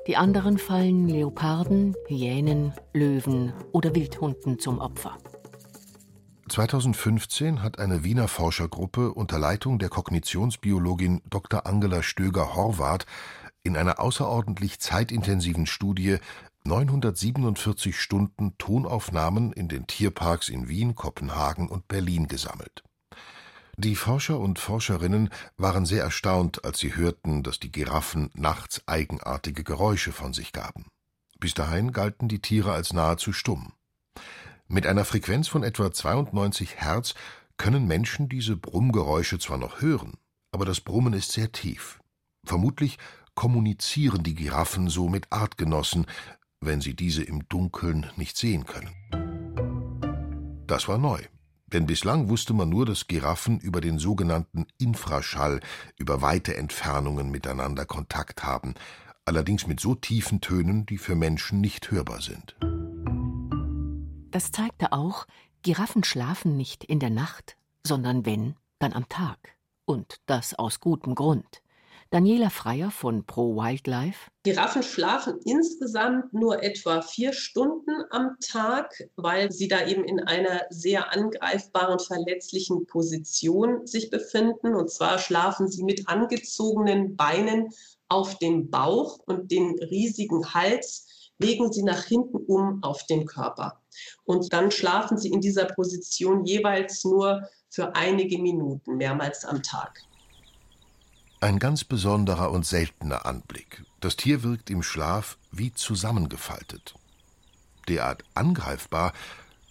Die 0.06 0.16
anderen 0.16 0.56
fallen 0.56 1.08
Leoparden, 1.08 1.94
Hyänen, 2.06 2.72
Löwen 2.94 3.52
oder 3.72 3.94
Wildhunden 3.94 4.58
zum 4.58 4.78
Opfer. 4.78 5.18
2015 6.48 7.60
hat 7.62 7.80
eine 7.80 8.04
Wiener 8.04 8.28
Forschergruppe 8.28 9.12
unter 9.12 9.38
Leitung 9.38 9.80
der 9.80 9.88
Kognitionsbiologin 9.88 11.22
Dr. 11.28 11.66
Angela 11.66 12.04
Stöger-Horvath 12.04 13.04
in 13.64 13.76
einer 13.76 13.98
außerordentlich 13.98 14.78
zeitintensiven 14.78 15.66
Studie 15.66 16.18
947 16.64 18.00
Stunden 18.00 18.56
Tonaufnahmen 18.58 19.52
in 19.52 19.66
den 19.66 19.88
Tierparks 19.88 20.48
in 20.48 20.68
Wien, 20.68 20.94
Kopenhagen 20.94 21.68
und 21.68 21.88
Berlin 21.88 22.28
gesammelt. 22.28 22.84
Die 23.76 23.96
Forscher 23.96 24.38
und 24.38 24.60
Forscherinnen 24.60 25.30
waren 25.56 25.84
sehr 25.84 26.04
erstaunt, 26.04 26.64
als 26.64 26.78
sie 26.78 26.94
hörten, 26.94 27.42
dass 27.42 27.58
die 27.58 27.72
Giraffen 27.72 28.30
nachts 28.34 28.82
eigenartige 28.86 29.64
Geräusche 29.64 30.12
von 30.12 30.32
sich 30.32 30.52
gaben. 30.52 30.86
Bis 31.40 31.54
dahin 31.54 31.92
galten 31.92 32.28
die 32.28 32.40
Tiere 32.40 32.72
als 32.72 32.92
nahezu 32.92 33.32
stumm. 33.32 33.72
Mit 34.68 34.86
einer 34.86 35.04
Frequenz 35.04 35.46
von 35.46 35.62
etwa 35.62 35.92
92 35.92 36.76
Hertz 36.76 37.14
können 37.56 37.86
Menschen 37.86 38.28
diese 38.28 38.56
Brummgeräusche 38.56 39.38
zwar 39.38 39.58
noch 39.58 39.80
hören, 39.80 40.14
aber 40.50 40.64
das 40.64 40.80
Brummen 40.80 41.12
ist 41.12 41.30
sehr 41.30 41.52
tief. 41.52 42.00
Vermutlich 42.44 42.98
kommunizieren 43.34 44.24
die 44.24 44.34
Giraffen 44.34 44.88
so 44.88 45.08
mit 45.08 45.30
Artgenossen, 45.30 46.06
wenn 46.60 46.80
sie 46.80 46.94
diese 46.94 47.22
im 47.22 47.48
Dunkeln 47.48 48.10
nicht 48.16 48.36
sehen 48.36 48.64
können. 48.66 48.90
Das 50.66 50.88
war 50.88 50.98
neu, 50.98 51.20
denn 51.68 51.86
bislang 51.86 52.28
wusste 52.28 52.52
man 52.52 52.68
nur, 52.68 52.86
dass 52.86 53.06
Giraffen 53.06 53.60
über 53.60 53.80
den 53.80 54.00
sogenannten 54.00 54.66
Infraschall 54.78 55.60
über 55.96 56.22
weite 56.22 56.56
Entfernungen 56.56 57.30
miteinander 57.30 57.84
Kontakt 57.84 58.42
haben, 58.42 58.74
allerdings 59.24 59.68
mit 59.68 59.78
so 59.78 59.94
tiefen 59.94 60.40
Tönen, 60.40 60.86
die 60.86 60.98
für 60.98 61.14
Menschen 61.14 61.60
nicht 61.60 61.92
hörbar 61.92 62.20
sind. 62.20 62.56
Das 64.36 64.52
zeigte 64.52 64.92
auch, 64.92 65.26
Giraffen 65.62 66.04
schlafen 66.04 66.58
nicht 66.58 66.84
in 66.84 67.00
der 67.00 67.08
Nacht, 67.08 67.56
sondern 67.86 68.26
wenn, 68.26 68.54
dann 68.78 68.92
am 68.92 69.08
Tag. 69.08 69.38
Und 69.86 70.20
das 70.26 70.52
aus 70.52 70.78
gutem 70.78 71.14
Grund. 71.14 71.62
Daniela 72.10 72.50
Freier 72.50 72.90
von 72.90 73.24
Pro 73.24 73.56
Wildlife. 73.56 74.30
Giraffen 74.42 74.82
schlafen 74.82 75.40
insgesamt 75.46 76.34
nur 76.34 76.62
etwa 76.62 77.00
vier 77.00 77.32
Stunden 77.32 78.04
am 78.10 78.36
Tag, 78.46 78.92
weil 79.16 79.50
sie 79.52 79.68
da 79.68 79.86
eben 79.86 80.04
in 80.04 80.20
einer 80.20 80.66
sehr 80.68 81.14
angreifbaren, 81.14 81.98
verletzlichen 81.98 82.84
Position 82.84 83.86
sich 83.86 84.10
befinden. 84.10 84.74
Und 84.74 84.90
zwar 84.90 85.18
schlafen 85.18 85.66
sie 85.66 85.82
mit 85.82 86.10
angezogenen 86.10 87.16
Beinen 87.16 87.70
auf 88.10 88.36
dem 88.36 88.68
Bauch 88.68 89.18
und 89.24 89.50
den 89.50 89.78
riesigen 89.78 90.52
Hals 90.52 91.06
legen 91.38 91.72
sie 91.72 91.82
nach 91.82 92.04
hinten 92.04 92.36
um 92.36 92.82
auf 92.82 93.04
den 93.06 93.26
Körper. 93.26 93.80
Und 94.24 94.52
dann 94.52 94.70
schlafen 94.70 95.18
sie 95.18 95.30
in 95.30 95.40
dieser 95.40 95.66
Position 95.66 96.44
jeweils 96.44 97.04
nur 97.04 97.48
für 97.68 97.94
einige 97.94 98.38
Minuten, 98.38 98.96
mehrmals 98.96 99.44
am 99.44 99.62
Tag. 99.62 100.02
Ein 101.40 101.58
ganz 101.58 101.84
besonderer 101.84 102.50
und 102.50 102.64
seltener 102.64 103.26
Anblick. 103.26 103.84
Das 104.00 104.16
Tier 104.16 104.42
wirkt 104.42 104.70
im 104.70 104.82
Schlaf 104.82 105.36
wie 105.52 105.72
zusammengefaltet. 105.72 106.94
Derart 107.88 108.24
angreifbar 108.34 109.12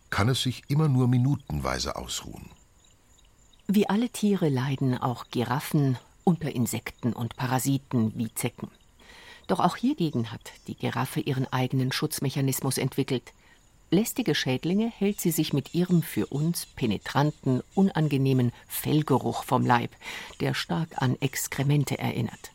kann 0.10 0.30
es 0.30 0.44
sich 0.44 0.64
immer 0.68 0.88
nur 0.88 1.08
minutenweise 1.08 1.96
ausruhen. 1.96 2.50
Wie 3.68 3.90
alle 3.90 4.10
Tiere 4.10 4.50
leiden 4.50 4.98
auch 4.98 5.26
Giraffen 5.32 5.98
unter 6.24 6.54
Insekten 6.54 7.14
und 7.14 7.36
Parasiten 7.36 8.14
wie 8.16 8.34
Zecken. 8.34 8.70
Doch 9.48 9.60
auch 9.60 9.76
hiergegen 9.76 10.32
hat 10.32 10.52
die 10.68 10.76
Giraffe 10.76 11.20
ihren 11.20 11.52
eigenen 11.52 11.92
Schutzmechanismus 11.92 12.78
entwickelt. 12.78 13.34
Lästige 13.92 14.34
Schädlinge 14.34 14.92
hält 14.98 15.22
sie 15.22 15.30
sich 15.30 15.54
mit 15.54 15.76
ihrem 15.76 16.02
für 16.02 16.26
uns 16.28 16.66
penetranten, 16.66 17.62
unangenehmen 17.76 18.52
Fellgeruch 18.68 19.44
vom 19.44 19.66
Leib, 19.66 19.92
der 20.40 20.56
stark 20.56 21.02
an 21.02 21.16
Exkremente 21.22 22.00
erinnert. 22.00 22.52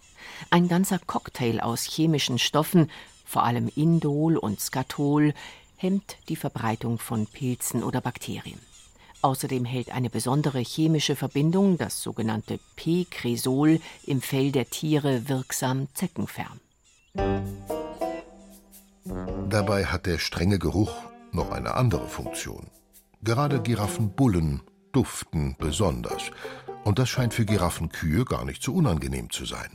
Ein 0.50 0.66
ganzer 0.66 0.98
Cocktail 0.98 1.60
aus 1.60 1.84
chemischen 1.84 2.38
Stoffen, 2.38 2.90
vor 3.24 3.44
allem 3.44 3.70
Indol 3.76 4.36
und 4.36 4.60
Skatol, 4.60 5.34
hemmt 5.76 6.16
die 6.28 6.36
Verbreitung 6.36 6.98
von 6.98 7.26
Pilzen 7.26 7.84
oder 7.84 8.00
Bakterien. 8.00 8.58
Außerdem 9.22 9.64
hält 9.64 9.90
eine 9.90 10.10
besondere 10.10 10.60
chemische 10.60 11.14
Verbindung, 11.14 11.78
das 11.78 12.02
sogenannte 12.02 12.58
P-Cresol, 12.76 13.80
im 14.06 14.20
Fell 14.20 14.50
der 14.50 14.68
Tiere 14.68 15.28
wirksam 15.28 15.88
Zecken 15.94 16.26
fern. 16.26 16.58
Dabei 19.48 19.84
hat 19.86 20.06
der 20.06 20.18
strenge 20.18 20.58
Geruch 20.58 20.94
noch 21.32 21.50
eine 21.50 21.74
andere 21.74 22.06
Funktion. 22.06 22.70
Gerade 23.22 23.60
Giraffenbullen 23.60 24.62
duften 24.92 25.56
besonders. 25.58 26.30
Und 26.84 26.98
das 26.98 27.08
scheint 27.08 27.34
für 27.34 27.44
Giraffenkühe 27.44 28.24
gar 28.24 28.44
nicht 28.44 28.62
so 28.62 28.72
unangenehm 28.74 29.30
zu 29.30 29.44
sein. 29.44 29.70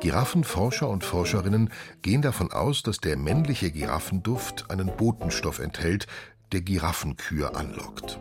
Giraffenforscher 0.00 0.88
und 0.88 1.04
Forscherinnen 1.04 1.70
gehen 2.02 2.22
davon 2.22 2.52
aus, 2.52 2.82
dass 2.82 2.98
der 2.98 3.16
männliche 3.16 3.70
Giraffenduft 3.70 4.70
einen 4.70 4.94
Botenstoff 4.96 5.58
enthält, 5.58 6.06
der 6.52 6.62
Giraffenkühe 6.62 7.54
anlockt. 7.54 8.20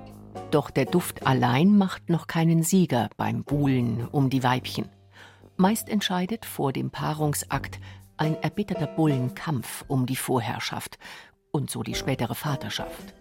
Doch 0.52 0.70
der 0.70 0.86
Duft 0.86 1.26
allein 1.26 1.78
macht 1.78 2.10
noch 2.10 2.28
keinen 2.28 2.64
Sieger 2.64 3.10
beim 3.16 3.44
Buhlen 3.44 4.08
um 4.08 4.30
die 4.30 4.44
Weibchen. 4.44 4.90
Meist 5.56 5.90
entscheidet 5.90 6.46
vor 6.46 6.74
dem 6.74 6.92
Paarungsakt 6.92 7.80
ein 8.18 8.42
erbitterter 8.42 8.88
Bullenkampf 8.88 9.86
um 9.88 10.06
die 10.06 10.16
Vorherrschaft 10.16 10.98
und 11.52 11.70
so 11.70 11.84
die 11.84 11.96
spätere 11.96 12.36
Vaterschaft. 12.36 13.14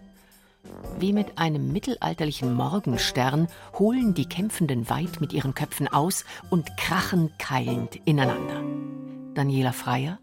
Wie 0.99 1.13
mit 1.13 1.37
einem 1.37 1.71
mittelalterlichen 1.71 2.53
Morgenstern 2.53 3.47
holen 3.77 4.13
die 4.13 4.27
Kämpfenden 4.27 4.89
weit 4.89 5.21
mit 5.21 5.31
ihren 5.31 5.53
Köpfen 5.53 5.87
aus 5.87 6.25
und 6.49 6.75
krachen 6.77 7.31
keilend 7.37 7.95
ineinander. 8.05 8.63
Daniela 9.33 9.71
Freier. 9.71 10.19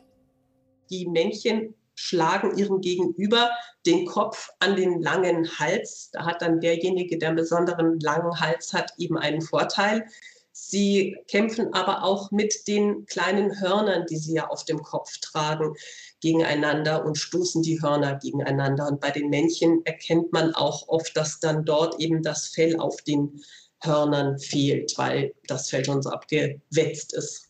Die 0.91 1.07
Männchen 1.07 1.75
schlagen 1.95 2.59
ihrem 2.59 2.81
Gegenüber 2.81 3.51
den 3.87 4.05
Kopf 4.07 4.51
an 4.59 4.77
den 4.77 5.01
langen 5.01 5.49
Hals. 5.59 6.11
Da 6.13 6.27
hat 6.27 6.43
dann 6.43 6.61
derjenige, 6.61 7.19
der 7.19 7.29
einen 7.29 7.37
besonderen 7.37 8.01
langen 8.01 8.41
Hals 8.41 8.73
hat, 8.73 8.93
eben 8.99 9.17
einen 9.17 9.41
Vorteil. 9.41 10.07
Sie 10.57 11.17
kämpfen 11.27 11.75
aber 11.75 12.05
auch 12.05 12.31
mit 12.31 12.69
den 12.69 13.07
kleinen 13.07 13.61
Hörnern, 13.61 14.07
die 14.09 14.17
sie 14.17 14.35
ja 14.35 14.47
auf 14.47 14.65
dem 14.65 14.85
Kopf 14.85 15.19
tragen, 15.19 15.75
gegeneinander 16.21 17.05
und 17.05 17.19
stoßen 17.19 17.61
die 17.63 17.83
Hörner 17.83 18.21
gegeneinander. 18.21 18.87
Und 18.87 19.01
bei 19.01 19.11
den 19.11 19.31
Männchen 19.31 19.85
erkennt 19.85 20.33
man 20.33 20.55
auch 20.55 20.87
oft, 20.87 21.17
dass 21.17 21.41
dann 21.41 21.65
dort 21.65 22.01
eben 22.01 22.23
das 22.23 22.47
Fell 22.47 22.79
auf 22.79 23.03
den 23.03 23.43
Hörnern 23.83 24.39
fehlt, 24.39 24.97
weil 24.97 25.35
das 25.49 25.71
Fell 25.71 25.85
schon 25.85 26.03
so 26.03 26.11
abgewetzt 26.11 27.15
ist. 27.15 27.49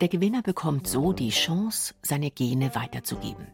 Der 0.00 0.08
Gewinner 0.08 0.42
bekommt 0.42 0.88
so 0.88 1.12
die 1.12 1.30
Chance, 1.30 1.94
seine 2.02 2.32
Gene 2.32 2.74
weiterzugeben. 2.74 3.46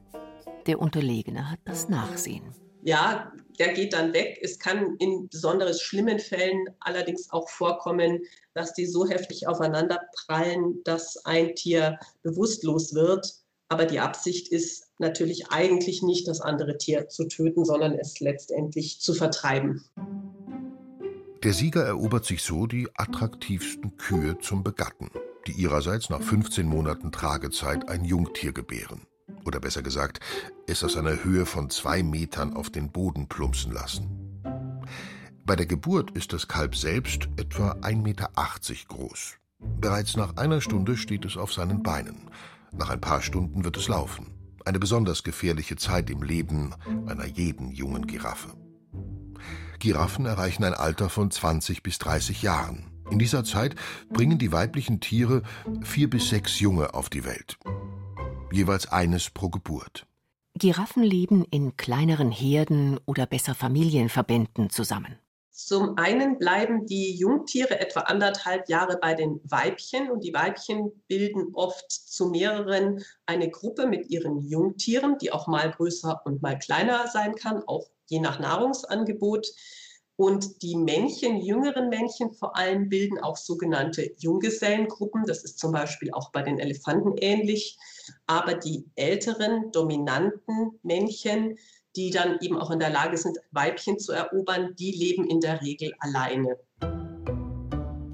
Der 0.66 0.80
Unterlegene 0.80 1.50
hat 1.50 1.60
das 1.66 1.90
Nachsehen. 1.90 2.54
Ja, 2.82 3.32
der 3.58 3.74
geht 3.74 3.92
dann 3.92 4.12
weg. 4.14 4.38
Es 4.42 4.58
kann 4.58 4.96
in 4.98 5.28
besonders 5.28 5.82
schlimmen 5.82 6.18
Fällen 6.18 6.66
allerdings 6.80 7.30
auch 7.30 7.48
vorkommen, 7.48 8.20
dass 8.54 8.72
die 8.72 8.86
so 8.86 9.06
heftig 9.06 9.46
aufeinander 9.46 10.00
prallen, 10.24 10.82
dass 10.84 11.24
ein 11.24 11.54
Tier 11.54 11.98
bewusstlos 12.22 12.94
wird. 12.94 13.34
Aber 13.68 13.84
die 13.84 14.00
Absicht 14.00 14.48
ist 14.48 14.88
natürlich 14.98 15.50
eigentlich 15.50 16.02
nicht, 16.02 16.26
das 16.26 16.40
andere 16.40 16.78
Tier 16.78 17.08
zu 17.08 17.28
töten, 17.28 17.64
sondern 17.64 17.92
es 17.92 18.18
letztendlich 18.18 19.00
zu 19.00 19.14
vertreiben. 19.14 19.84
Der 21.44 21.52
Sieger 21.52 21.84
erobert 21.84 22.24
sich 22.24 22.42
so 22.42 22.66
die 22.66 22.88
attraktivsten 22.94 23.96
Kühe 23.96 24.38
zum 24.40 24.62
Begatten, 24.62 25.10
die 25.46 25.52
ihrerseits 25.52 26.10
nach 26.10 26.20
15 26.20 26.66
Monaten 26.66 27.12
Tragezeit 27.12 27.88
ein 27.88 28.04
Jungtier 28.04 28.52
gebären. 28.52 29.06
Oder 29.44 29.60
besser 29.60 29.82
gesagt, 29.82 30.20
es 30.66 30.84
aus 30.84 30.96
einer 30.96 31.24
Höhe 31.24 31.46
von 31.46 31.70
zwei 31.70 32.02
Metern 32.02 32.54
auf 32.54 32.70
den 32.70 32.90
Boden 32.90 33.28
plumpsen 33.28 33.72
lassen. 33.72 34.42
Bei 35.44 35.56
der 35.56 35.66
Geburt 35.66 36.12
ist 36.12 36.32
das 36.32 36.46
Kalb 36.46 36.76
selbst 36.76 37.28
etwa 37.36 37.72
1,80 37.72 37.96
Meter 38.02 38.30
groß. 38.88 39.36
Bereits 39.80 40.16
nach 40.16 40.36
einer 40.36 40.60
Stunde 40.60 40.96
steht 40.96 41.24
es 41.24 41.36
auf 41.36 41.52
seinen 41.52 41.82
Beinen. 41.82 42.30
Nach 42.72 42.90
ein 42.90 43.00
paar 43.00 43.20
Stunden 43.20 43.64
wird 43.64 43.76
es 43.76 43.88
laufen. 43.88 44.32
Eine 44.64 44.78
besonders 44.78 45.22
gefährliche 45.22 45.76
Zeit 45.76 46.10
im 46.10 46.22
Leben 46.22 46.74
einer 47.06 47.26
jeden 47.26 47.70
jungen 47.72 48.06
Giraffe. 48.06 48.54
Giraffen 49.78 50.26
erreichen 50.26 50.64
ein 50.64 50.74
Alter 50.74 51.08
von 51.08 51.30
20 51.30 51.82
bis 51.82 51.98
30 51.98 52.42
Jahren. 52.42 52.90
In 53.10 53.18
dieser 53.18 53.42
Zeit 53.42 53.74
bringen 54.10 54.38
die 54.38 54.52
weiblichen 54.52 55.00
Tiere 55.00 55.42
vier 55.82 56.08
bis 56.08 56.28
sechs 56.28 56.60
Junge 56.60 56.94
auf 56.94 57.08
die 57.08 57.24
Welt. 57.24 57.58
Jeweils 58.52 58.90
eines 58.90 59.30
pro 59.30 59.48
Geburt. 59.48 60.06
Giraffen 60.54 61.02
leben 61.02 61.44
in 61.50 61.76
kleineren 61.76 62.30
Herden 62.30 62.98
oder 63.06 63.26
besser 63.26 63.54
Familienverbänden 63.54 64.70
zusammen. 64.70 65.18
Zum 65.52 65.98
einen 65.98 66.38
bleiben 66.38 66.86
die 66.86 67.14
Jungtiere 67.14 67.80
etwa 67.80 68.00
anderthalb 68.00 68.68
Jahre 68.68 68.98
bei 68.98 69.14
den 69.14 69.40
Weibchen 69.44 70.10
und 70.10 70.24
die 70.24 70.32
Weibchen 70.32 70.90
bilden 71.06 71.50
oft 71.52 71.90
zu 71.90 72.30
mehreren 72.30 73.04
eine 73.26 73.50
Gruppe 73.50 73.86
mit 73.86 74.08
ihren 74.08 74.40
Jungtieren, 74.40 75.18
die 75.18 75.32
auch 75.32 75.46
mal 75.46 75.70
größer 75.70 76.22
und 76.24 76.40
mal 76.40 76.58
kleiner 76.58 77.06
sein 77.08 77.34
kann, 77.34 77.62
auch 77.66 77.90
je 78.06 78.20
nach 78.20 78.40
Nahrungsangebot. 78.40 79.48
Und 80.20 80.60
die 80.60 80.76
Männchen, 80.76 81.40
jüngeren 81.40 81.88
Männchen 81.88 82.34
vor 82.34 82.54
allem, 82.54 82.90
bilden 82.90 83.18
auch 83.20 83.38
sogenannte 83.38 84.12
Junggesellengruppen. 84.18 85.24
Das 85.26 85.44
ist 85.44 85.58
zum 85.58 85.72
Beispiel 85.72 86.12
auch 86.12 86.30
bei 86.30 86.42
den 86.42 86.58
Elefanten 86.58 87.14
ähnlich. 87.16 87.78
Aber 88.26 88.52
die 88.52 88.84
älteren, 88.96 89.72
dominanten 89.72 90.78
Männchen, 90.82 91.56
die 91.96 92.10
dann 92.10 92.36
eben 92.42 92.58
auch 92.58 92.70
in 92.70 92.80
der 92.80 92.90
Lage 92.90 93.16
sind, 93.16 93.38
Weibchen 93.52 93.98
zu 93.98 94.12
erobern, 94.12 94.74
die 94.78 94.92
leben 94.92 95.26
in 95.26 95.40
der 95.40 95.62
Regel 95.62 95.94
alleine. 96.00 96.58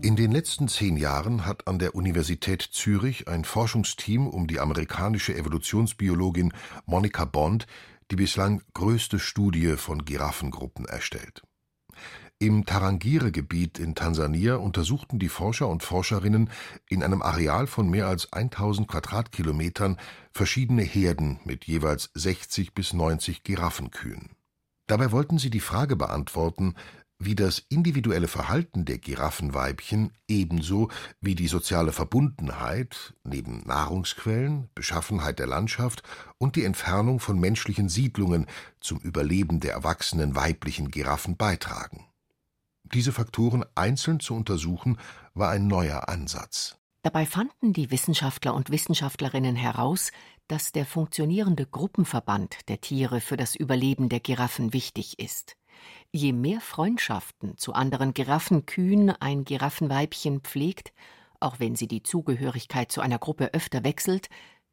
In 0.01 0.15
den 0.15 0.31
letzten 0.31 0.69
zehn 0.69 0.97
Jahren 0.97 1.45
hat 1.45 1.67
an 1.67 1.81
der 1.81 1.97
Universität 1.97 2.63
Zürich 2.63 3.27
ein 3.27 3.45
Forschungsteam 3.45 4.29
um 4.29 4.47
die 4.47 4.61
amerikanische 4.61 5.35
Evolutionsbiologin 5.35 6.53
Monica 6.85 7.25
Bond 7.25 7.67
die 8.13 8.17
bislang 8.17 8.63
größte 8.75 9.19
Studie 9.19 9.75
von 9.77 10.05
Giraffengruppen 10.05 10.85
erstellt. 10.85 11.43
Im 12.38 12.66
Tarangire-Gebiet 12.66 13.78
in 13.78 13.95
Tansania 13.95 14.57
untersuchten 14.57 15.19
die 15.19 15.31
Forscher 15.31 15.69
und 15.69 15.83
Forscherinnen 15.83 16.50
in 16.87 17.02
einem 17.02 17.23
Areal 17.23 17.66
von 17.66 17.88
mehr 17.88 18.09
als 18.09 18.31
1000 18.31 18.87
Quadratkilometern 18.87 19.97
verschiedene 20.33 20.83
Herden 20.83 21.40
mit 21.45 21.64
jeweils 21.64 22.11
60 22.12 22.75
bis 22.75 22.93
90 22.93 23.43
Giraffenkühen. 23.43 24.37
Dabei 24.87 25.12
wollten 25.12 25.38
sie 25.38 25.49
die 25.49 25.61
Frage 25.61 25.97
beantworten, 25.97 26.75
wie 27.19 27.35
das 27.35 27.64
individuelle 27.71 28.28
Verhalten 28.28 28.85
der 28.85 28.99
Giraffenweibchen 28.99 30.12
ebenso 30.28 30.90
wie 31.23 31.37
die 31.37 31.49
soziale 31.49 31.93
Verbundenheit 31.93 33.14
neben 33.25 33.61
Nahrungsquellen, 33.61 34.69
Beschaffenheit 34.75 35.38
der 35.38 35.47
Landschaft 35.47 36.02
und 36.37 36.57
die 36.57 36.64
Entfernung 36.64 37.19
von 37.19 37.40
menschlichen 37.40 37.88
Siedlungen 37.88 38.45
zum 38.78 38.99
Überleben 38.99 39.61
der 39.61 39.73
erwachsenen 39.73 40.37
weiblichen 40.37 40.90
Giraffen 40.90 41.38
beitragen. 41.38 42.05
Diese 42.95 43.12
Faktoren 43.12 43.64
einzeln 43.75 44.21
zu 44.21 44.35
untersuchen, 44.35 44.99
war 45.35 45.50
ein 45.50 45.66
neuer 45.66 46.09
Ansatz. 46.09 46.76
Dabei 47.02 47.26
fanden 47.26 47.73
die 47.73 47.90
Wissenschaftler 47.90 48.55
und 48.55 48.71
Wissenschaftlerinnen 48.71 49.55
heraus, 49.55 50.11
dass 50.49 50.72
der 50.72 50.87
funktionierende 50.87 51.66
Gruppenverband 51.66 52.68
der 52.68 52.81
Tiere 52.81 53.20
für 53.20 53.37
das 53.37 53.55
Überleben 53.55 54.09
der 54.09 54.20
Giraffen 54.20 54.72
wichtig 54.72 55.18
ist. 55.18 55.57
Je 56.12 56.33
mehr 56.33 56.61
Freundschaften 56.61 57.59
zu 57.59 57.75
anderen 57.75 58.14
Giraffenkühen 58.14 59.11
ein 59.11 59.44
Giraffenweibchen 59.44 60.40
pflegt, 60.40 60.92
auch 61.40 61.61
wenn 61.61 61.77
sie 61.77 61.88
die 61.88 62.03
Zugehörigkeit 62.03 62.90
zu 62.90 63.01
einer 63.01 63.18
Gruppe 63.18 63.53
öfter 63.53 63.85
wechselt, 63.85 64.29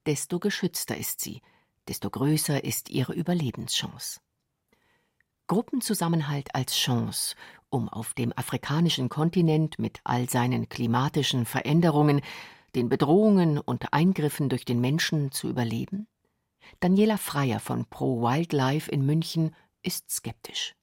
desto 0.05 0.39
geschützter 0.39 0.97
ist 0.97 1.21
sie, 1.21 1.41
desto 1.87 2.09
größer 2.09 2.63
ist 2.63 2.89
ihre 2.89 3.13
Überlebenschance. 3.13 4.19
Gruppenzusammenhalt 5.47 6.55
als 6.55 6.75
Chance, 6.75 7.35
um 7.73 7.89
auf 7.89 8.13
dem 8.13 8.31
afrikanischen 8.35 9.09
Kontinent 9.09 9.79
mit 9.79 9.99
all 10.03 10.29
seinen 10.29 10.69
klimatischen 10.69 11.45
Veränderungen, 11.45 12.21
den 12.75 12.87
Bedrohungen 12.87 13.57
und 13.57 13.91
Eingriffen 13.91 14.49
durch 14.49 14.63
den 14.63 14.79
Menschen 14.79 15.31
zu 15.31 15.49
überleben? 15.49 16.07
Daniela 16.79 17.17
Freier 17.17 17.59
von 17.59 17.85
Pro 17.85 18.21
Wildlife 18.21 18.89
in 18.91 19.05
München 19.05 19.55
ist 19.81 20.09
skeptisch. 20.11 20.75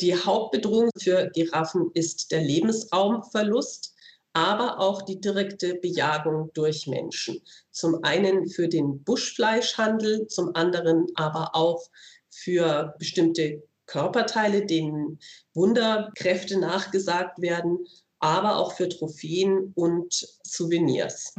Die 0.00 0.14
Hauptbedrohung 0.14 0.90
für 0.98 1.30
Giraffen 1.34 1.90
ist 1.94 2.30
der 2.30 2.42
Lebensraumverlust, 2.42 3.94
aber 4.34 4.78
auch 4.78 5.02
die 5.02 5.18
direkte 5.18 5.76
Bejagung 5.76 6.50
durch 6.52 6.86
Menschen. 6.86 7.40
Zum 7.70 8.04
einen 8.04 8.46
für 8.46 8.68
den 8.68 9.02
Buschfleischhandel, 9.02 10.26
zum 10.26 10.54
anderen 10.54 11.06
aber 11.14 11.54
auch 11.54 11.88
für 12.28 12.94
bestimmte 12.98 13.62
Körperteile, 13.86 14.66
denen 14.66 15.18
Wunderkräfte 15.54 16.58
nachgesagt 16.58 17.40
werden, 17.40 17.78
aber 18.18 18.56
auch 18.56 18.72
für 18.72 18.88
Trophäen 18.88 19.72
und 19.74 20.26
Souvenirs. 20.42 21.34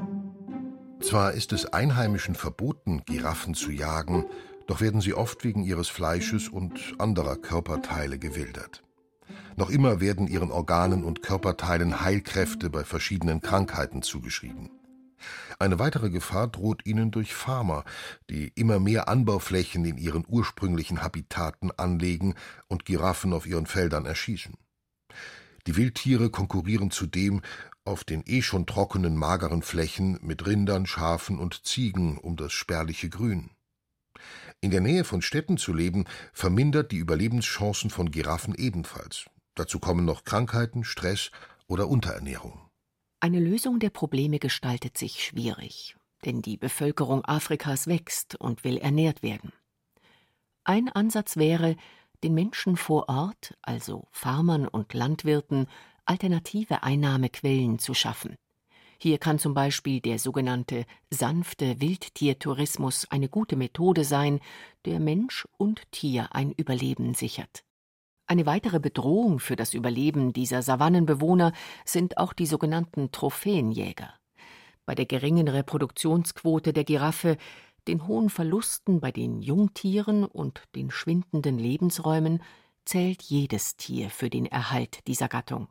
Zwar 1.02 1.34
ist 1.34 1.54
es 1.54 1.66
Einheimischen 1.66 2.36
verboten, 2.36 3.04
Giraffen 3.06 3.54
zu 3.54 3.72
jagen, 3.72 4.26
doch 4.68 4.82
werden 4.82 5.02
sie 5.02 5.14
oft 5.14 5.44
wegen 5.44 5.64
ihres 5.64 5.88
Fleisches 5.88 6.50
und 6.50 6.96
anderer 6.98 7.38
Körperteile 7.38 8.20
gewildert. 8.20 8.84
Noch 9.56 9.70
immer 9.70 10.02
werden 10.02 10.28
ihren 10.28 10.52
Organen 10.52 11.04
und 11.04 11.24
Körperteilen 11.24 12.02
Heilkräfte 12.02 12.70
bei 12.70 12.84
verschiedenen 12.84 13.42
Krankheiten 13.42 14.02
zugeschrieben. 14.02 14.70
Eine 15.60 15.80
weitere 15.80 16.10
Gefahr 16.10 16.48
droht 16.48 16.86
ihnen 16.86 17.12
durch 17.12 17.34
Farmer, 17.34 17.84
die 18.30 18.50
immer 18.56 18.80
mehr 18.80 19.08
Anbauflächen 19.08 19.86
in 19.86 19.98
ihren 19.98 20.26
ursprünglichen 20.28 21.02
Habitaten 21.02 21.72
anlegen 21.72 22.36
und 22.68 22.86
Giraffen 22.86 23.34
auf 23.34 23.46
ihren 23.46 23.66
Feldern 23.66 24.06
erschießen. 24.06 24.56
Die 25.66 25.76
Wildtiere 25.76 26.30
konkurrieren 26.30 26.92
zudem 26.92 27.42
auf 27.84 28.04
den 28.04 28.24
eh 28.26 28.42
schon 28.42 28.66
trockenen, 28.66 29.16
mageren 29.16 29.62
Flächen 29.62 30.20
mit 30.22 30.46
Rindern, 30.46 30.86
Schafen 30.86 31.40
und 31.40 31.66
Ziegen 31.66 32.18
um 32.18 32.36
das 32.36 32.54
spärliche 32.54 33.10
Grün. 33.10 33.50
In 34.62 34.72
der 34.72 34.82
Nähe 34.82 35.04
von 35.04 35.22
Städten 35.22 35.58
zu 35.58 35.74
leben, 35.74 36.06
vermindert 36.34 36.92
die 36.92 36.98
Überlebenschancen 36.98 37.90
von 37.90 38.12
Giraffen 38.12 38.56
ebenfalls. 38.56 39.26
Dazu 39.56 39.80
kommen 39.80 40.06
noch 40.06 40.24
Krankheiten, 40.24 40.84
Stress 40.84 41.32
oder 41.68 41.88
Unterernährung. 41.88 42.67
Eine 43.28 43.42
Lösung 43.42 43.80
der 43.80 43.90
Probleme 43.90 44.40
gestaltet 44.40 44.98
sich 44.98 45.22
schwierig, 45.22 45.98
denn 46.24 46.42
die 46.42 46.56
Bevölkerung 46.56 47.26
Afrikas 47.26 47.86
wächst 47.86 48.40
und 48.40 48.64
will 48.64 48.78
ernährt 48.78 49.22
werden. 49.22 49.52
Ein 50.64 50.88
Ansatz 50.88 51.36
wäre, 51.36 51.76
den 52.24 52.34
Menschen 52.34 52.78
vor 52.78 53.10
Ort, 53.10 53.58
also 53.62 54.08
Farmern 54.12 54.66
und 54.66 54.94
Landwirten, 54.94 55.68
alternative 56.06 56.84
Einnahmequellen 56.84 57.80
zu 57.80 57.94
schaffen. 57.94 58.38
Hier 58.98 59.18
kann 59.18 59.40
zum 59.40 59.54
Beispiel 59.54 60.00
der 60.00 60.20
sogenannte 60.20 60.86
sanfte 61.10 61.82
Wildtiertourismus 61.82 63.12
eine 63.12 63.28
gute 63.28 63.58
Methode 63.58 64.06
sein, 64.06 64.40
der 64.86 65.02
Mensch 65.02 65.46
und 65.58 65.82
Tier 65.92 66.34
ein 66.34 66.54
Überleben 66.54 67.14
sichert. 67.14 67.66
Eine 68.30 68.46
weitere 68.46 68.82
Bedrohung 68.82 69.40
für 69.40 69.56
das 69.56 69.74
Überleben 69.74 70.34
dieser 70.34 70.62
Savannenbewohner 70.62 71.54
sind 71.86 72.18
auch 72.18 72.34
die 72.34 72.46
sogenannten 72.46 73.10
Trophäenjäger. 73.12 74.14
Bei 74.86 74.96
der 74.96 75.06
geringen 75.06 75.48
Reproduktionsquote 75.48 76.74
der 76.74 76.84
Giraffe, 76.84 77.38
den 77.88 78.06
hohen 78.06 78.30
Verlusten 78.30 79.00
bei 79.00 79.14
den 79.14 79.42
Jungtieren 79.42 80.26
und 80.26 80.62
den 80.76 80.92
schwindenden 80.92 81.58
Lebensräumen 81.58 82.44
zählt 82.84 83.22
jedes 83.24 83.78
Tier 83.78 84.10
für 84.10 84.30
den 84.30 84.46
Erhalt 84.46 85.08
dieser 85.08 85.30
Gattung. 85.30 85.70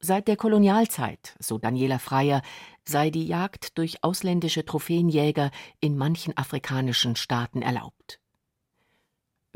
Seit 0.00 0.26
der 0.26 0.36
Kolonialzeit, 0.36 1.36
so 1.38 1.58
Daniela 1.58 2.00
Freier, 2.00 2.42
sei 2.84 3.10
die 3.10 3.26
Jagd 3.26 3.78
durch 3.78 4.02
ausländische 4.02 4.64
Trophäenjäger 4.64 5.52
in 5.78 5.96
manchen 5.96 6.36
afrikanischen 6.36 7.14
Staaten 7.14 7.62
erlaubt. 7.62 8.20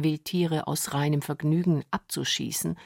Wildtiere 0.03 0.67
aus 0.67 0.95
reinem 0.95 1.23
Vergnügen 1.23 1.85
abzuschießen, 1.91 2.77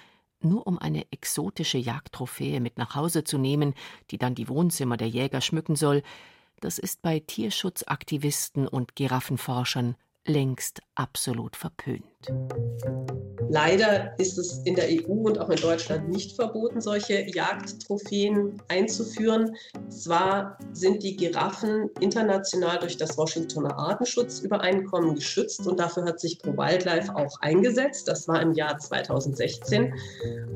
nur 0.41 0.67
um 0.67 0.79
eine 0.79 1.11
exotische 1.11 1.79
Jagdtrophäe 1.79 2.61
mit 2.61 2.79
nach 2.79 2.95
Hause 2.95 3.25
zu 3.25 3.39
nehmen, 3.39 3.75
die 4.11 4.19
dann 4.19 4.35
die 4.35 4.49
Wohnzimmer 4.49 4.97
der 4.97 5.09
Jäger 5.09 5.41
schmücken 5.41 5.77
soll, 5.77 6.03
das 6.61 6.79
ist 6.79 7.03
bei 7.03 7.21
Tierschutzaktivisten 7.21 8.67
und 8.69 8.97
Giraffenforschern 8.97 9.97
längst 10.25 10.83
absolut 10.95 11.57
verpönt. 11.57 12.05
Leider 13.55 14.19
ist 14.19 14.37
es 14.37 14.59
in 14.65 14.75
der 14.75 14.87
EU 14.89 15.13
und 15.13 15.39
auch 15.39 15.49
in 15.49 15.61
Deutschland 15.61 16.09
nicht 16.09 16.35
verboten, 16.35 16.81
solche 16.81 17.25
Jagdtrophäen 17.31 18.61
einzuführen. 18.67 19.55
Zwar 19.91 20.59
sind 20.73 21.05
die 21.05 21.15
Giraffen 21.15 21.89
international 22.01 22.81
durch 22.81 22.97
das 22.97 23.17
Washingtoner 23.17 23.79
Artenschutzübereinkommen 23.79 25.15
geschützt 25.15 25.67
und 25.69 25.79
dafür 25.79 26.05
hat 26.05 26.19
sich 26.19 26.41
Pro 26.41 26.51
Wildlife 26.57 27.15
auch 27.15 27.41
eingesetzt. 27.43 28.09
Das 28.09 28.27
war 28.27 28.43
im 28.43 28.55
Jahr 28.55 28.77
2016. 28.77 29.95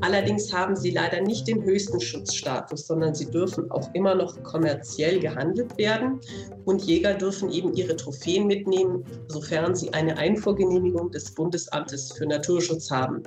Allerdings 0.01 0.51
haben 0.53 0.75
sie 0.75 0.91
leider 0.91 1.21
nicht 1.21 1.47
den 1.47 1.63
höchsten 1.63 2.01
Schutzstatus, 2.01 2.87
sondern 2.87 3.15
sie 3.15 3.31
dürfen 3.31 3.71
auch 3.71 3.93
immer 3.93 4.15
noch 4.15 4.43
kommerziell 4.43 5.21
gehandelt 5.21 5.77
werden 5.77 6.19
und 6.65 6.81
Jäger 6.81 7.13
dürfen 7.13 7.49
eben 7.49 7.73
ihre 7.75 7.95
Trophäen 7.95 8.47
mitnehmen, 8.47 9.05
sofern 9.27 9.73
sie 9.73 9.93
eine 9.93 10.17
Einfuhrgenehmigung 10.17 11.11
des 11.11 11.31
Bundesamtes 11.65 12.11
für 12.13 12.25
Naturschutz 12.25 12.91
haben. 12.91 13.23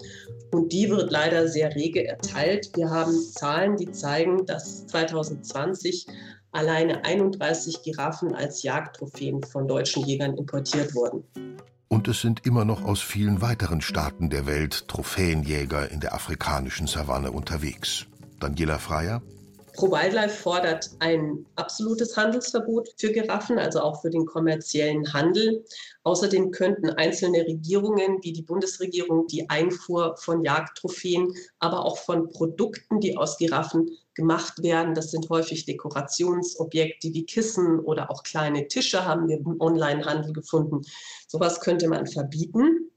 Und 0.53 0.73
die 0.73 0.89
wird 0.89 1.11
leider 1.11 1.49
sehr 1.49 1.75
rege 1.75 2.07
erteilt. 2.07 2.71
Wir 2.77 2.91
haben 2.91 3.13
Zahlen, 3.13 3.77
die 3.77 3.91
zeigen, 3.91 4.47
dass 4.47 4.87
2020 4.87 6.07
alleine 6.53 7.05
31 7.05 7.83
Giraffen 7.83 8.35
als 8.35 8.63
Jagdtrophäen 8.63 9.43
von 9.43 9.67
deutschen 9.67 10.05
Jägern 10.05 10.37
importiert 10.37 10.95
wurden. 10.95 11.25
Und 11.89 12.09
es 12.09 12.21
sind 12.21 12.47
immer 12.47 12.65
noch 12.65 12.85
aus 12.85 13.01
vielen 13.01 13.43
weiteren 13.43 13.83
Staaten 13.83 14.31
der 14.31 14.47
Welt 14.47 14.89
Trophäenjäger 14.89 15.91
in 15.91 16.01
der 16.01 16.15
afrikanischen 16.15 16.87
Savanne 16.87 17.33
unterwegs. 17.33 18.07
Daniela 18.41 18.79
Freier, 18.79 19.23
Pro 19.75 19.91
Wildlife 19.91 20.37
fordert 20.37 20.91
ein 20.99 21.47
absolutes 21.57 22.17
Handelsverbot 22.17 22.91
für 22.99 23.11
Giraffen, 23.11 23.59
also 23.59 23.81
auch 23.81 24.03
für 24.03 24.11
den 24.11 24.27
kommerziellen 24.27 25.13
Handel. 25.15 25.65
Außerdem 26.03 26.51
könnten 26.51 26.91
einzelne 26.91 27.47
Regierungen 27.47 28.19
wie 28.23 28.35
die 28.35 28.43
Bundesregierung 28.43 29.27
die 29.29 29.49
Einfuhr 29.49 30.17
von 30.19 30.45
Jagdtrophäen, 30.45 31.33
aber 31.59 31.87
auch 31.87 31.97
von 31.97 32.29
Produkten, 32.29 33.01
die 33.01 33.17
aus 33.17 33.39
Giraffen 33.39 33.91
gemacht 34.15 34.63
werden, 34.63 34.95
das 34.95 35.11
sind 35.11 35.31
häufig 35.31 35.65
Dekorationsobjekte 35.65 37.15
wie 37.15 37.25
Kissen 37.25 37.81
oder 37.81 38.11
auch 38.11 38.23
kleine 38.25 38.69
Tische, 38.69 39.07
haben 39.07 39.27
wir 39.29 39.39
im 39.39 39.59
Onlinehandel 39.59 40.35
gefunden. 40.35 40.83
Sowas 41.27 41.61
könnte 41.61 41.89
man 41.89 42.07
verbieten. 42.07 42.91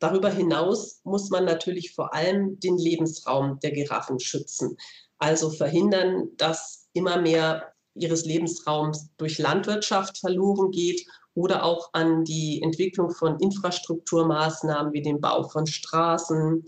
Darüber 0.00 0.30
hinaus 0.30 1.00
muss 1.04 1.30
man 1.30 1.44
natürlich 1.44 1.94
vor 1.94 2.14
allem 2.14 2.58
den 2.58 2.78
Lebensraum 2.78 3.60
der 3.60 3.70
Giraffen 3.70 4.18
schützen 4.18 4.76
also 5.20 5.50
verhindern, 5.50 6.28
dass 6.36 6.88
immer 6.92 7.20
mehr 7.20 7.72
ihres 7.94 8.24
Lebensraums 8.24 9.10
durch 9.16 9.38
Landwirtschaft 9.38 10.18
verloren 10.18 10.70
geht 10.70 11.06
oder 11.34 11.64
auch 11.64 11.90
an 11.92 12.24
die 12.24 12.60
Entwicklung 12.62 13.10
von 13.10 13.38
Infrastrukturmaßnahmen 13.38 14.92
wie 14.92 15.02
den 15.02 15.20
Bau 15.20 15.44
von 15.48 15.66
Straßen, 15.66 16.64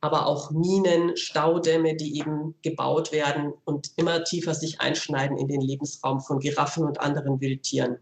aber 0.00 0.26
auch 0.26 0.50
Minen, 0.50 1.16
Staudämme, 1.16 1.94
die 1.96 2.18
eben 2.18 2.54
gebaut 2.62 3.12
werden 3.12 3.52
und 3.64 3.92
immer 3.96 4.24
tiefer 4.24 4.54
sich 4.54 4.80
einschneiden 4.80 5.38
in 5.38 5.48
den 5.48 5.60
Lebensraum 5.60 6.20
von 6.20 6.40
Giraffen 6.40 6.84
und 6.84 7.00
anderen 7.00 7.40
Wildtieren. 7.40 7.98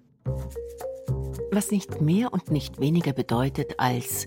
Was 1.53 1.71
nicht 1.71 2.01
mehr 2.01 2.33
und 2.33 2.51
nicht 2.51 2.81
weniger 2.81 3.13
bedeutet 3.13 3.75
als 3.79 4.27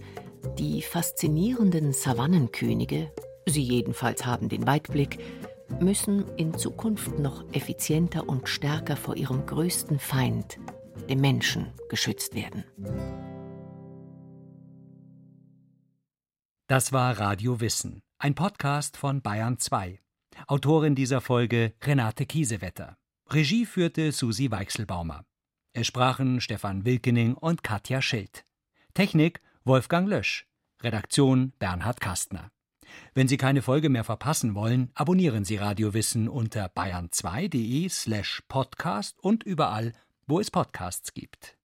die 0.57 0.81
faszinierenden 0.81 1.91
Savannenkönige 1.91 3.11
Sie 3.45 3.61
jedenfalls 3.61 4.25
haben 4.25 4.49
den 4.49 4.65
Weitblick, 4.65 5.19
müssen 5.79 6.25
in 6.35 6.57
Zukunft 6.57 7.19
noch 7.19 7.43
effizienter 7.53 8.27
und 8.27 8.49
stärker 8.49 8.95
vor 8.95 9.15
ihrem 9.15 9.45
größten 9.45 9.99
Feind, 9.99 10.57
dem 11.09 11.21
Menschen, 11.21 11.71
geschützt 11.89 12.33
werden. 12.33 12.63
Das 16.67 16.91
war 16.91 17.19
Radio 17.19 17.59
Wissen, 17.59 18.01
ein 18.17 18.33
Podcast 18.33 18.97
von 18.97 19.21
Bayern 19.21 19.59
2. 19.59 19.99
Autorin 20.47 20.95
dieser 20.95 21.21
Folge 21.21 21.73
Renate 21.83 22.25
Kiesewetter. 22.25 22.97
Regie 23.29 23.65
führte 23.65 24.11
Susi 24.11 24.49
Weichselbaumer. 24.49 25.23
Es 25.73 25.87
sprachen 25.87 26.41
Stefan 26.41 26.85
Wilkening 26.85 27.35
und 27.35 27.63
Katja 27.63 28.01
Schild. 28.01 28.45
Technik 28.93 29.41
Wolfgang 29.63 30.07
Lösch. 30.07 30.47
Redaktion 30.81 31.53
Bernhard 31.59 32.01
Kastner. 32.01 32.51
Wenn 33.13 33.27
Sie 33.27 33.37
keine 33.37 33.61
Folge 33.61 33.89
mehr 33.89 34.03
verpassen 34.03 34.55
wollen, 34.55 34.91
abonnieren 34.93 35.45
Sie 35.45 35.57
Radiowissen 35.57 36.27
unter 36.27 36.67
bayern2.de 36.67 37.89
slash 37.89 38.43
podcast 38.47 39.17
und 39.21 39.43
überall, 39.43 39.93
wo 40.27 40.39
es 40.39 40.51
Podcasts 40.51 41.13
gibt. 41.13 41.57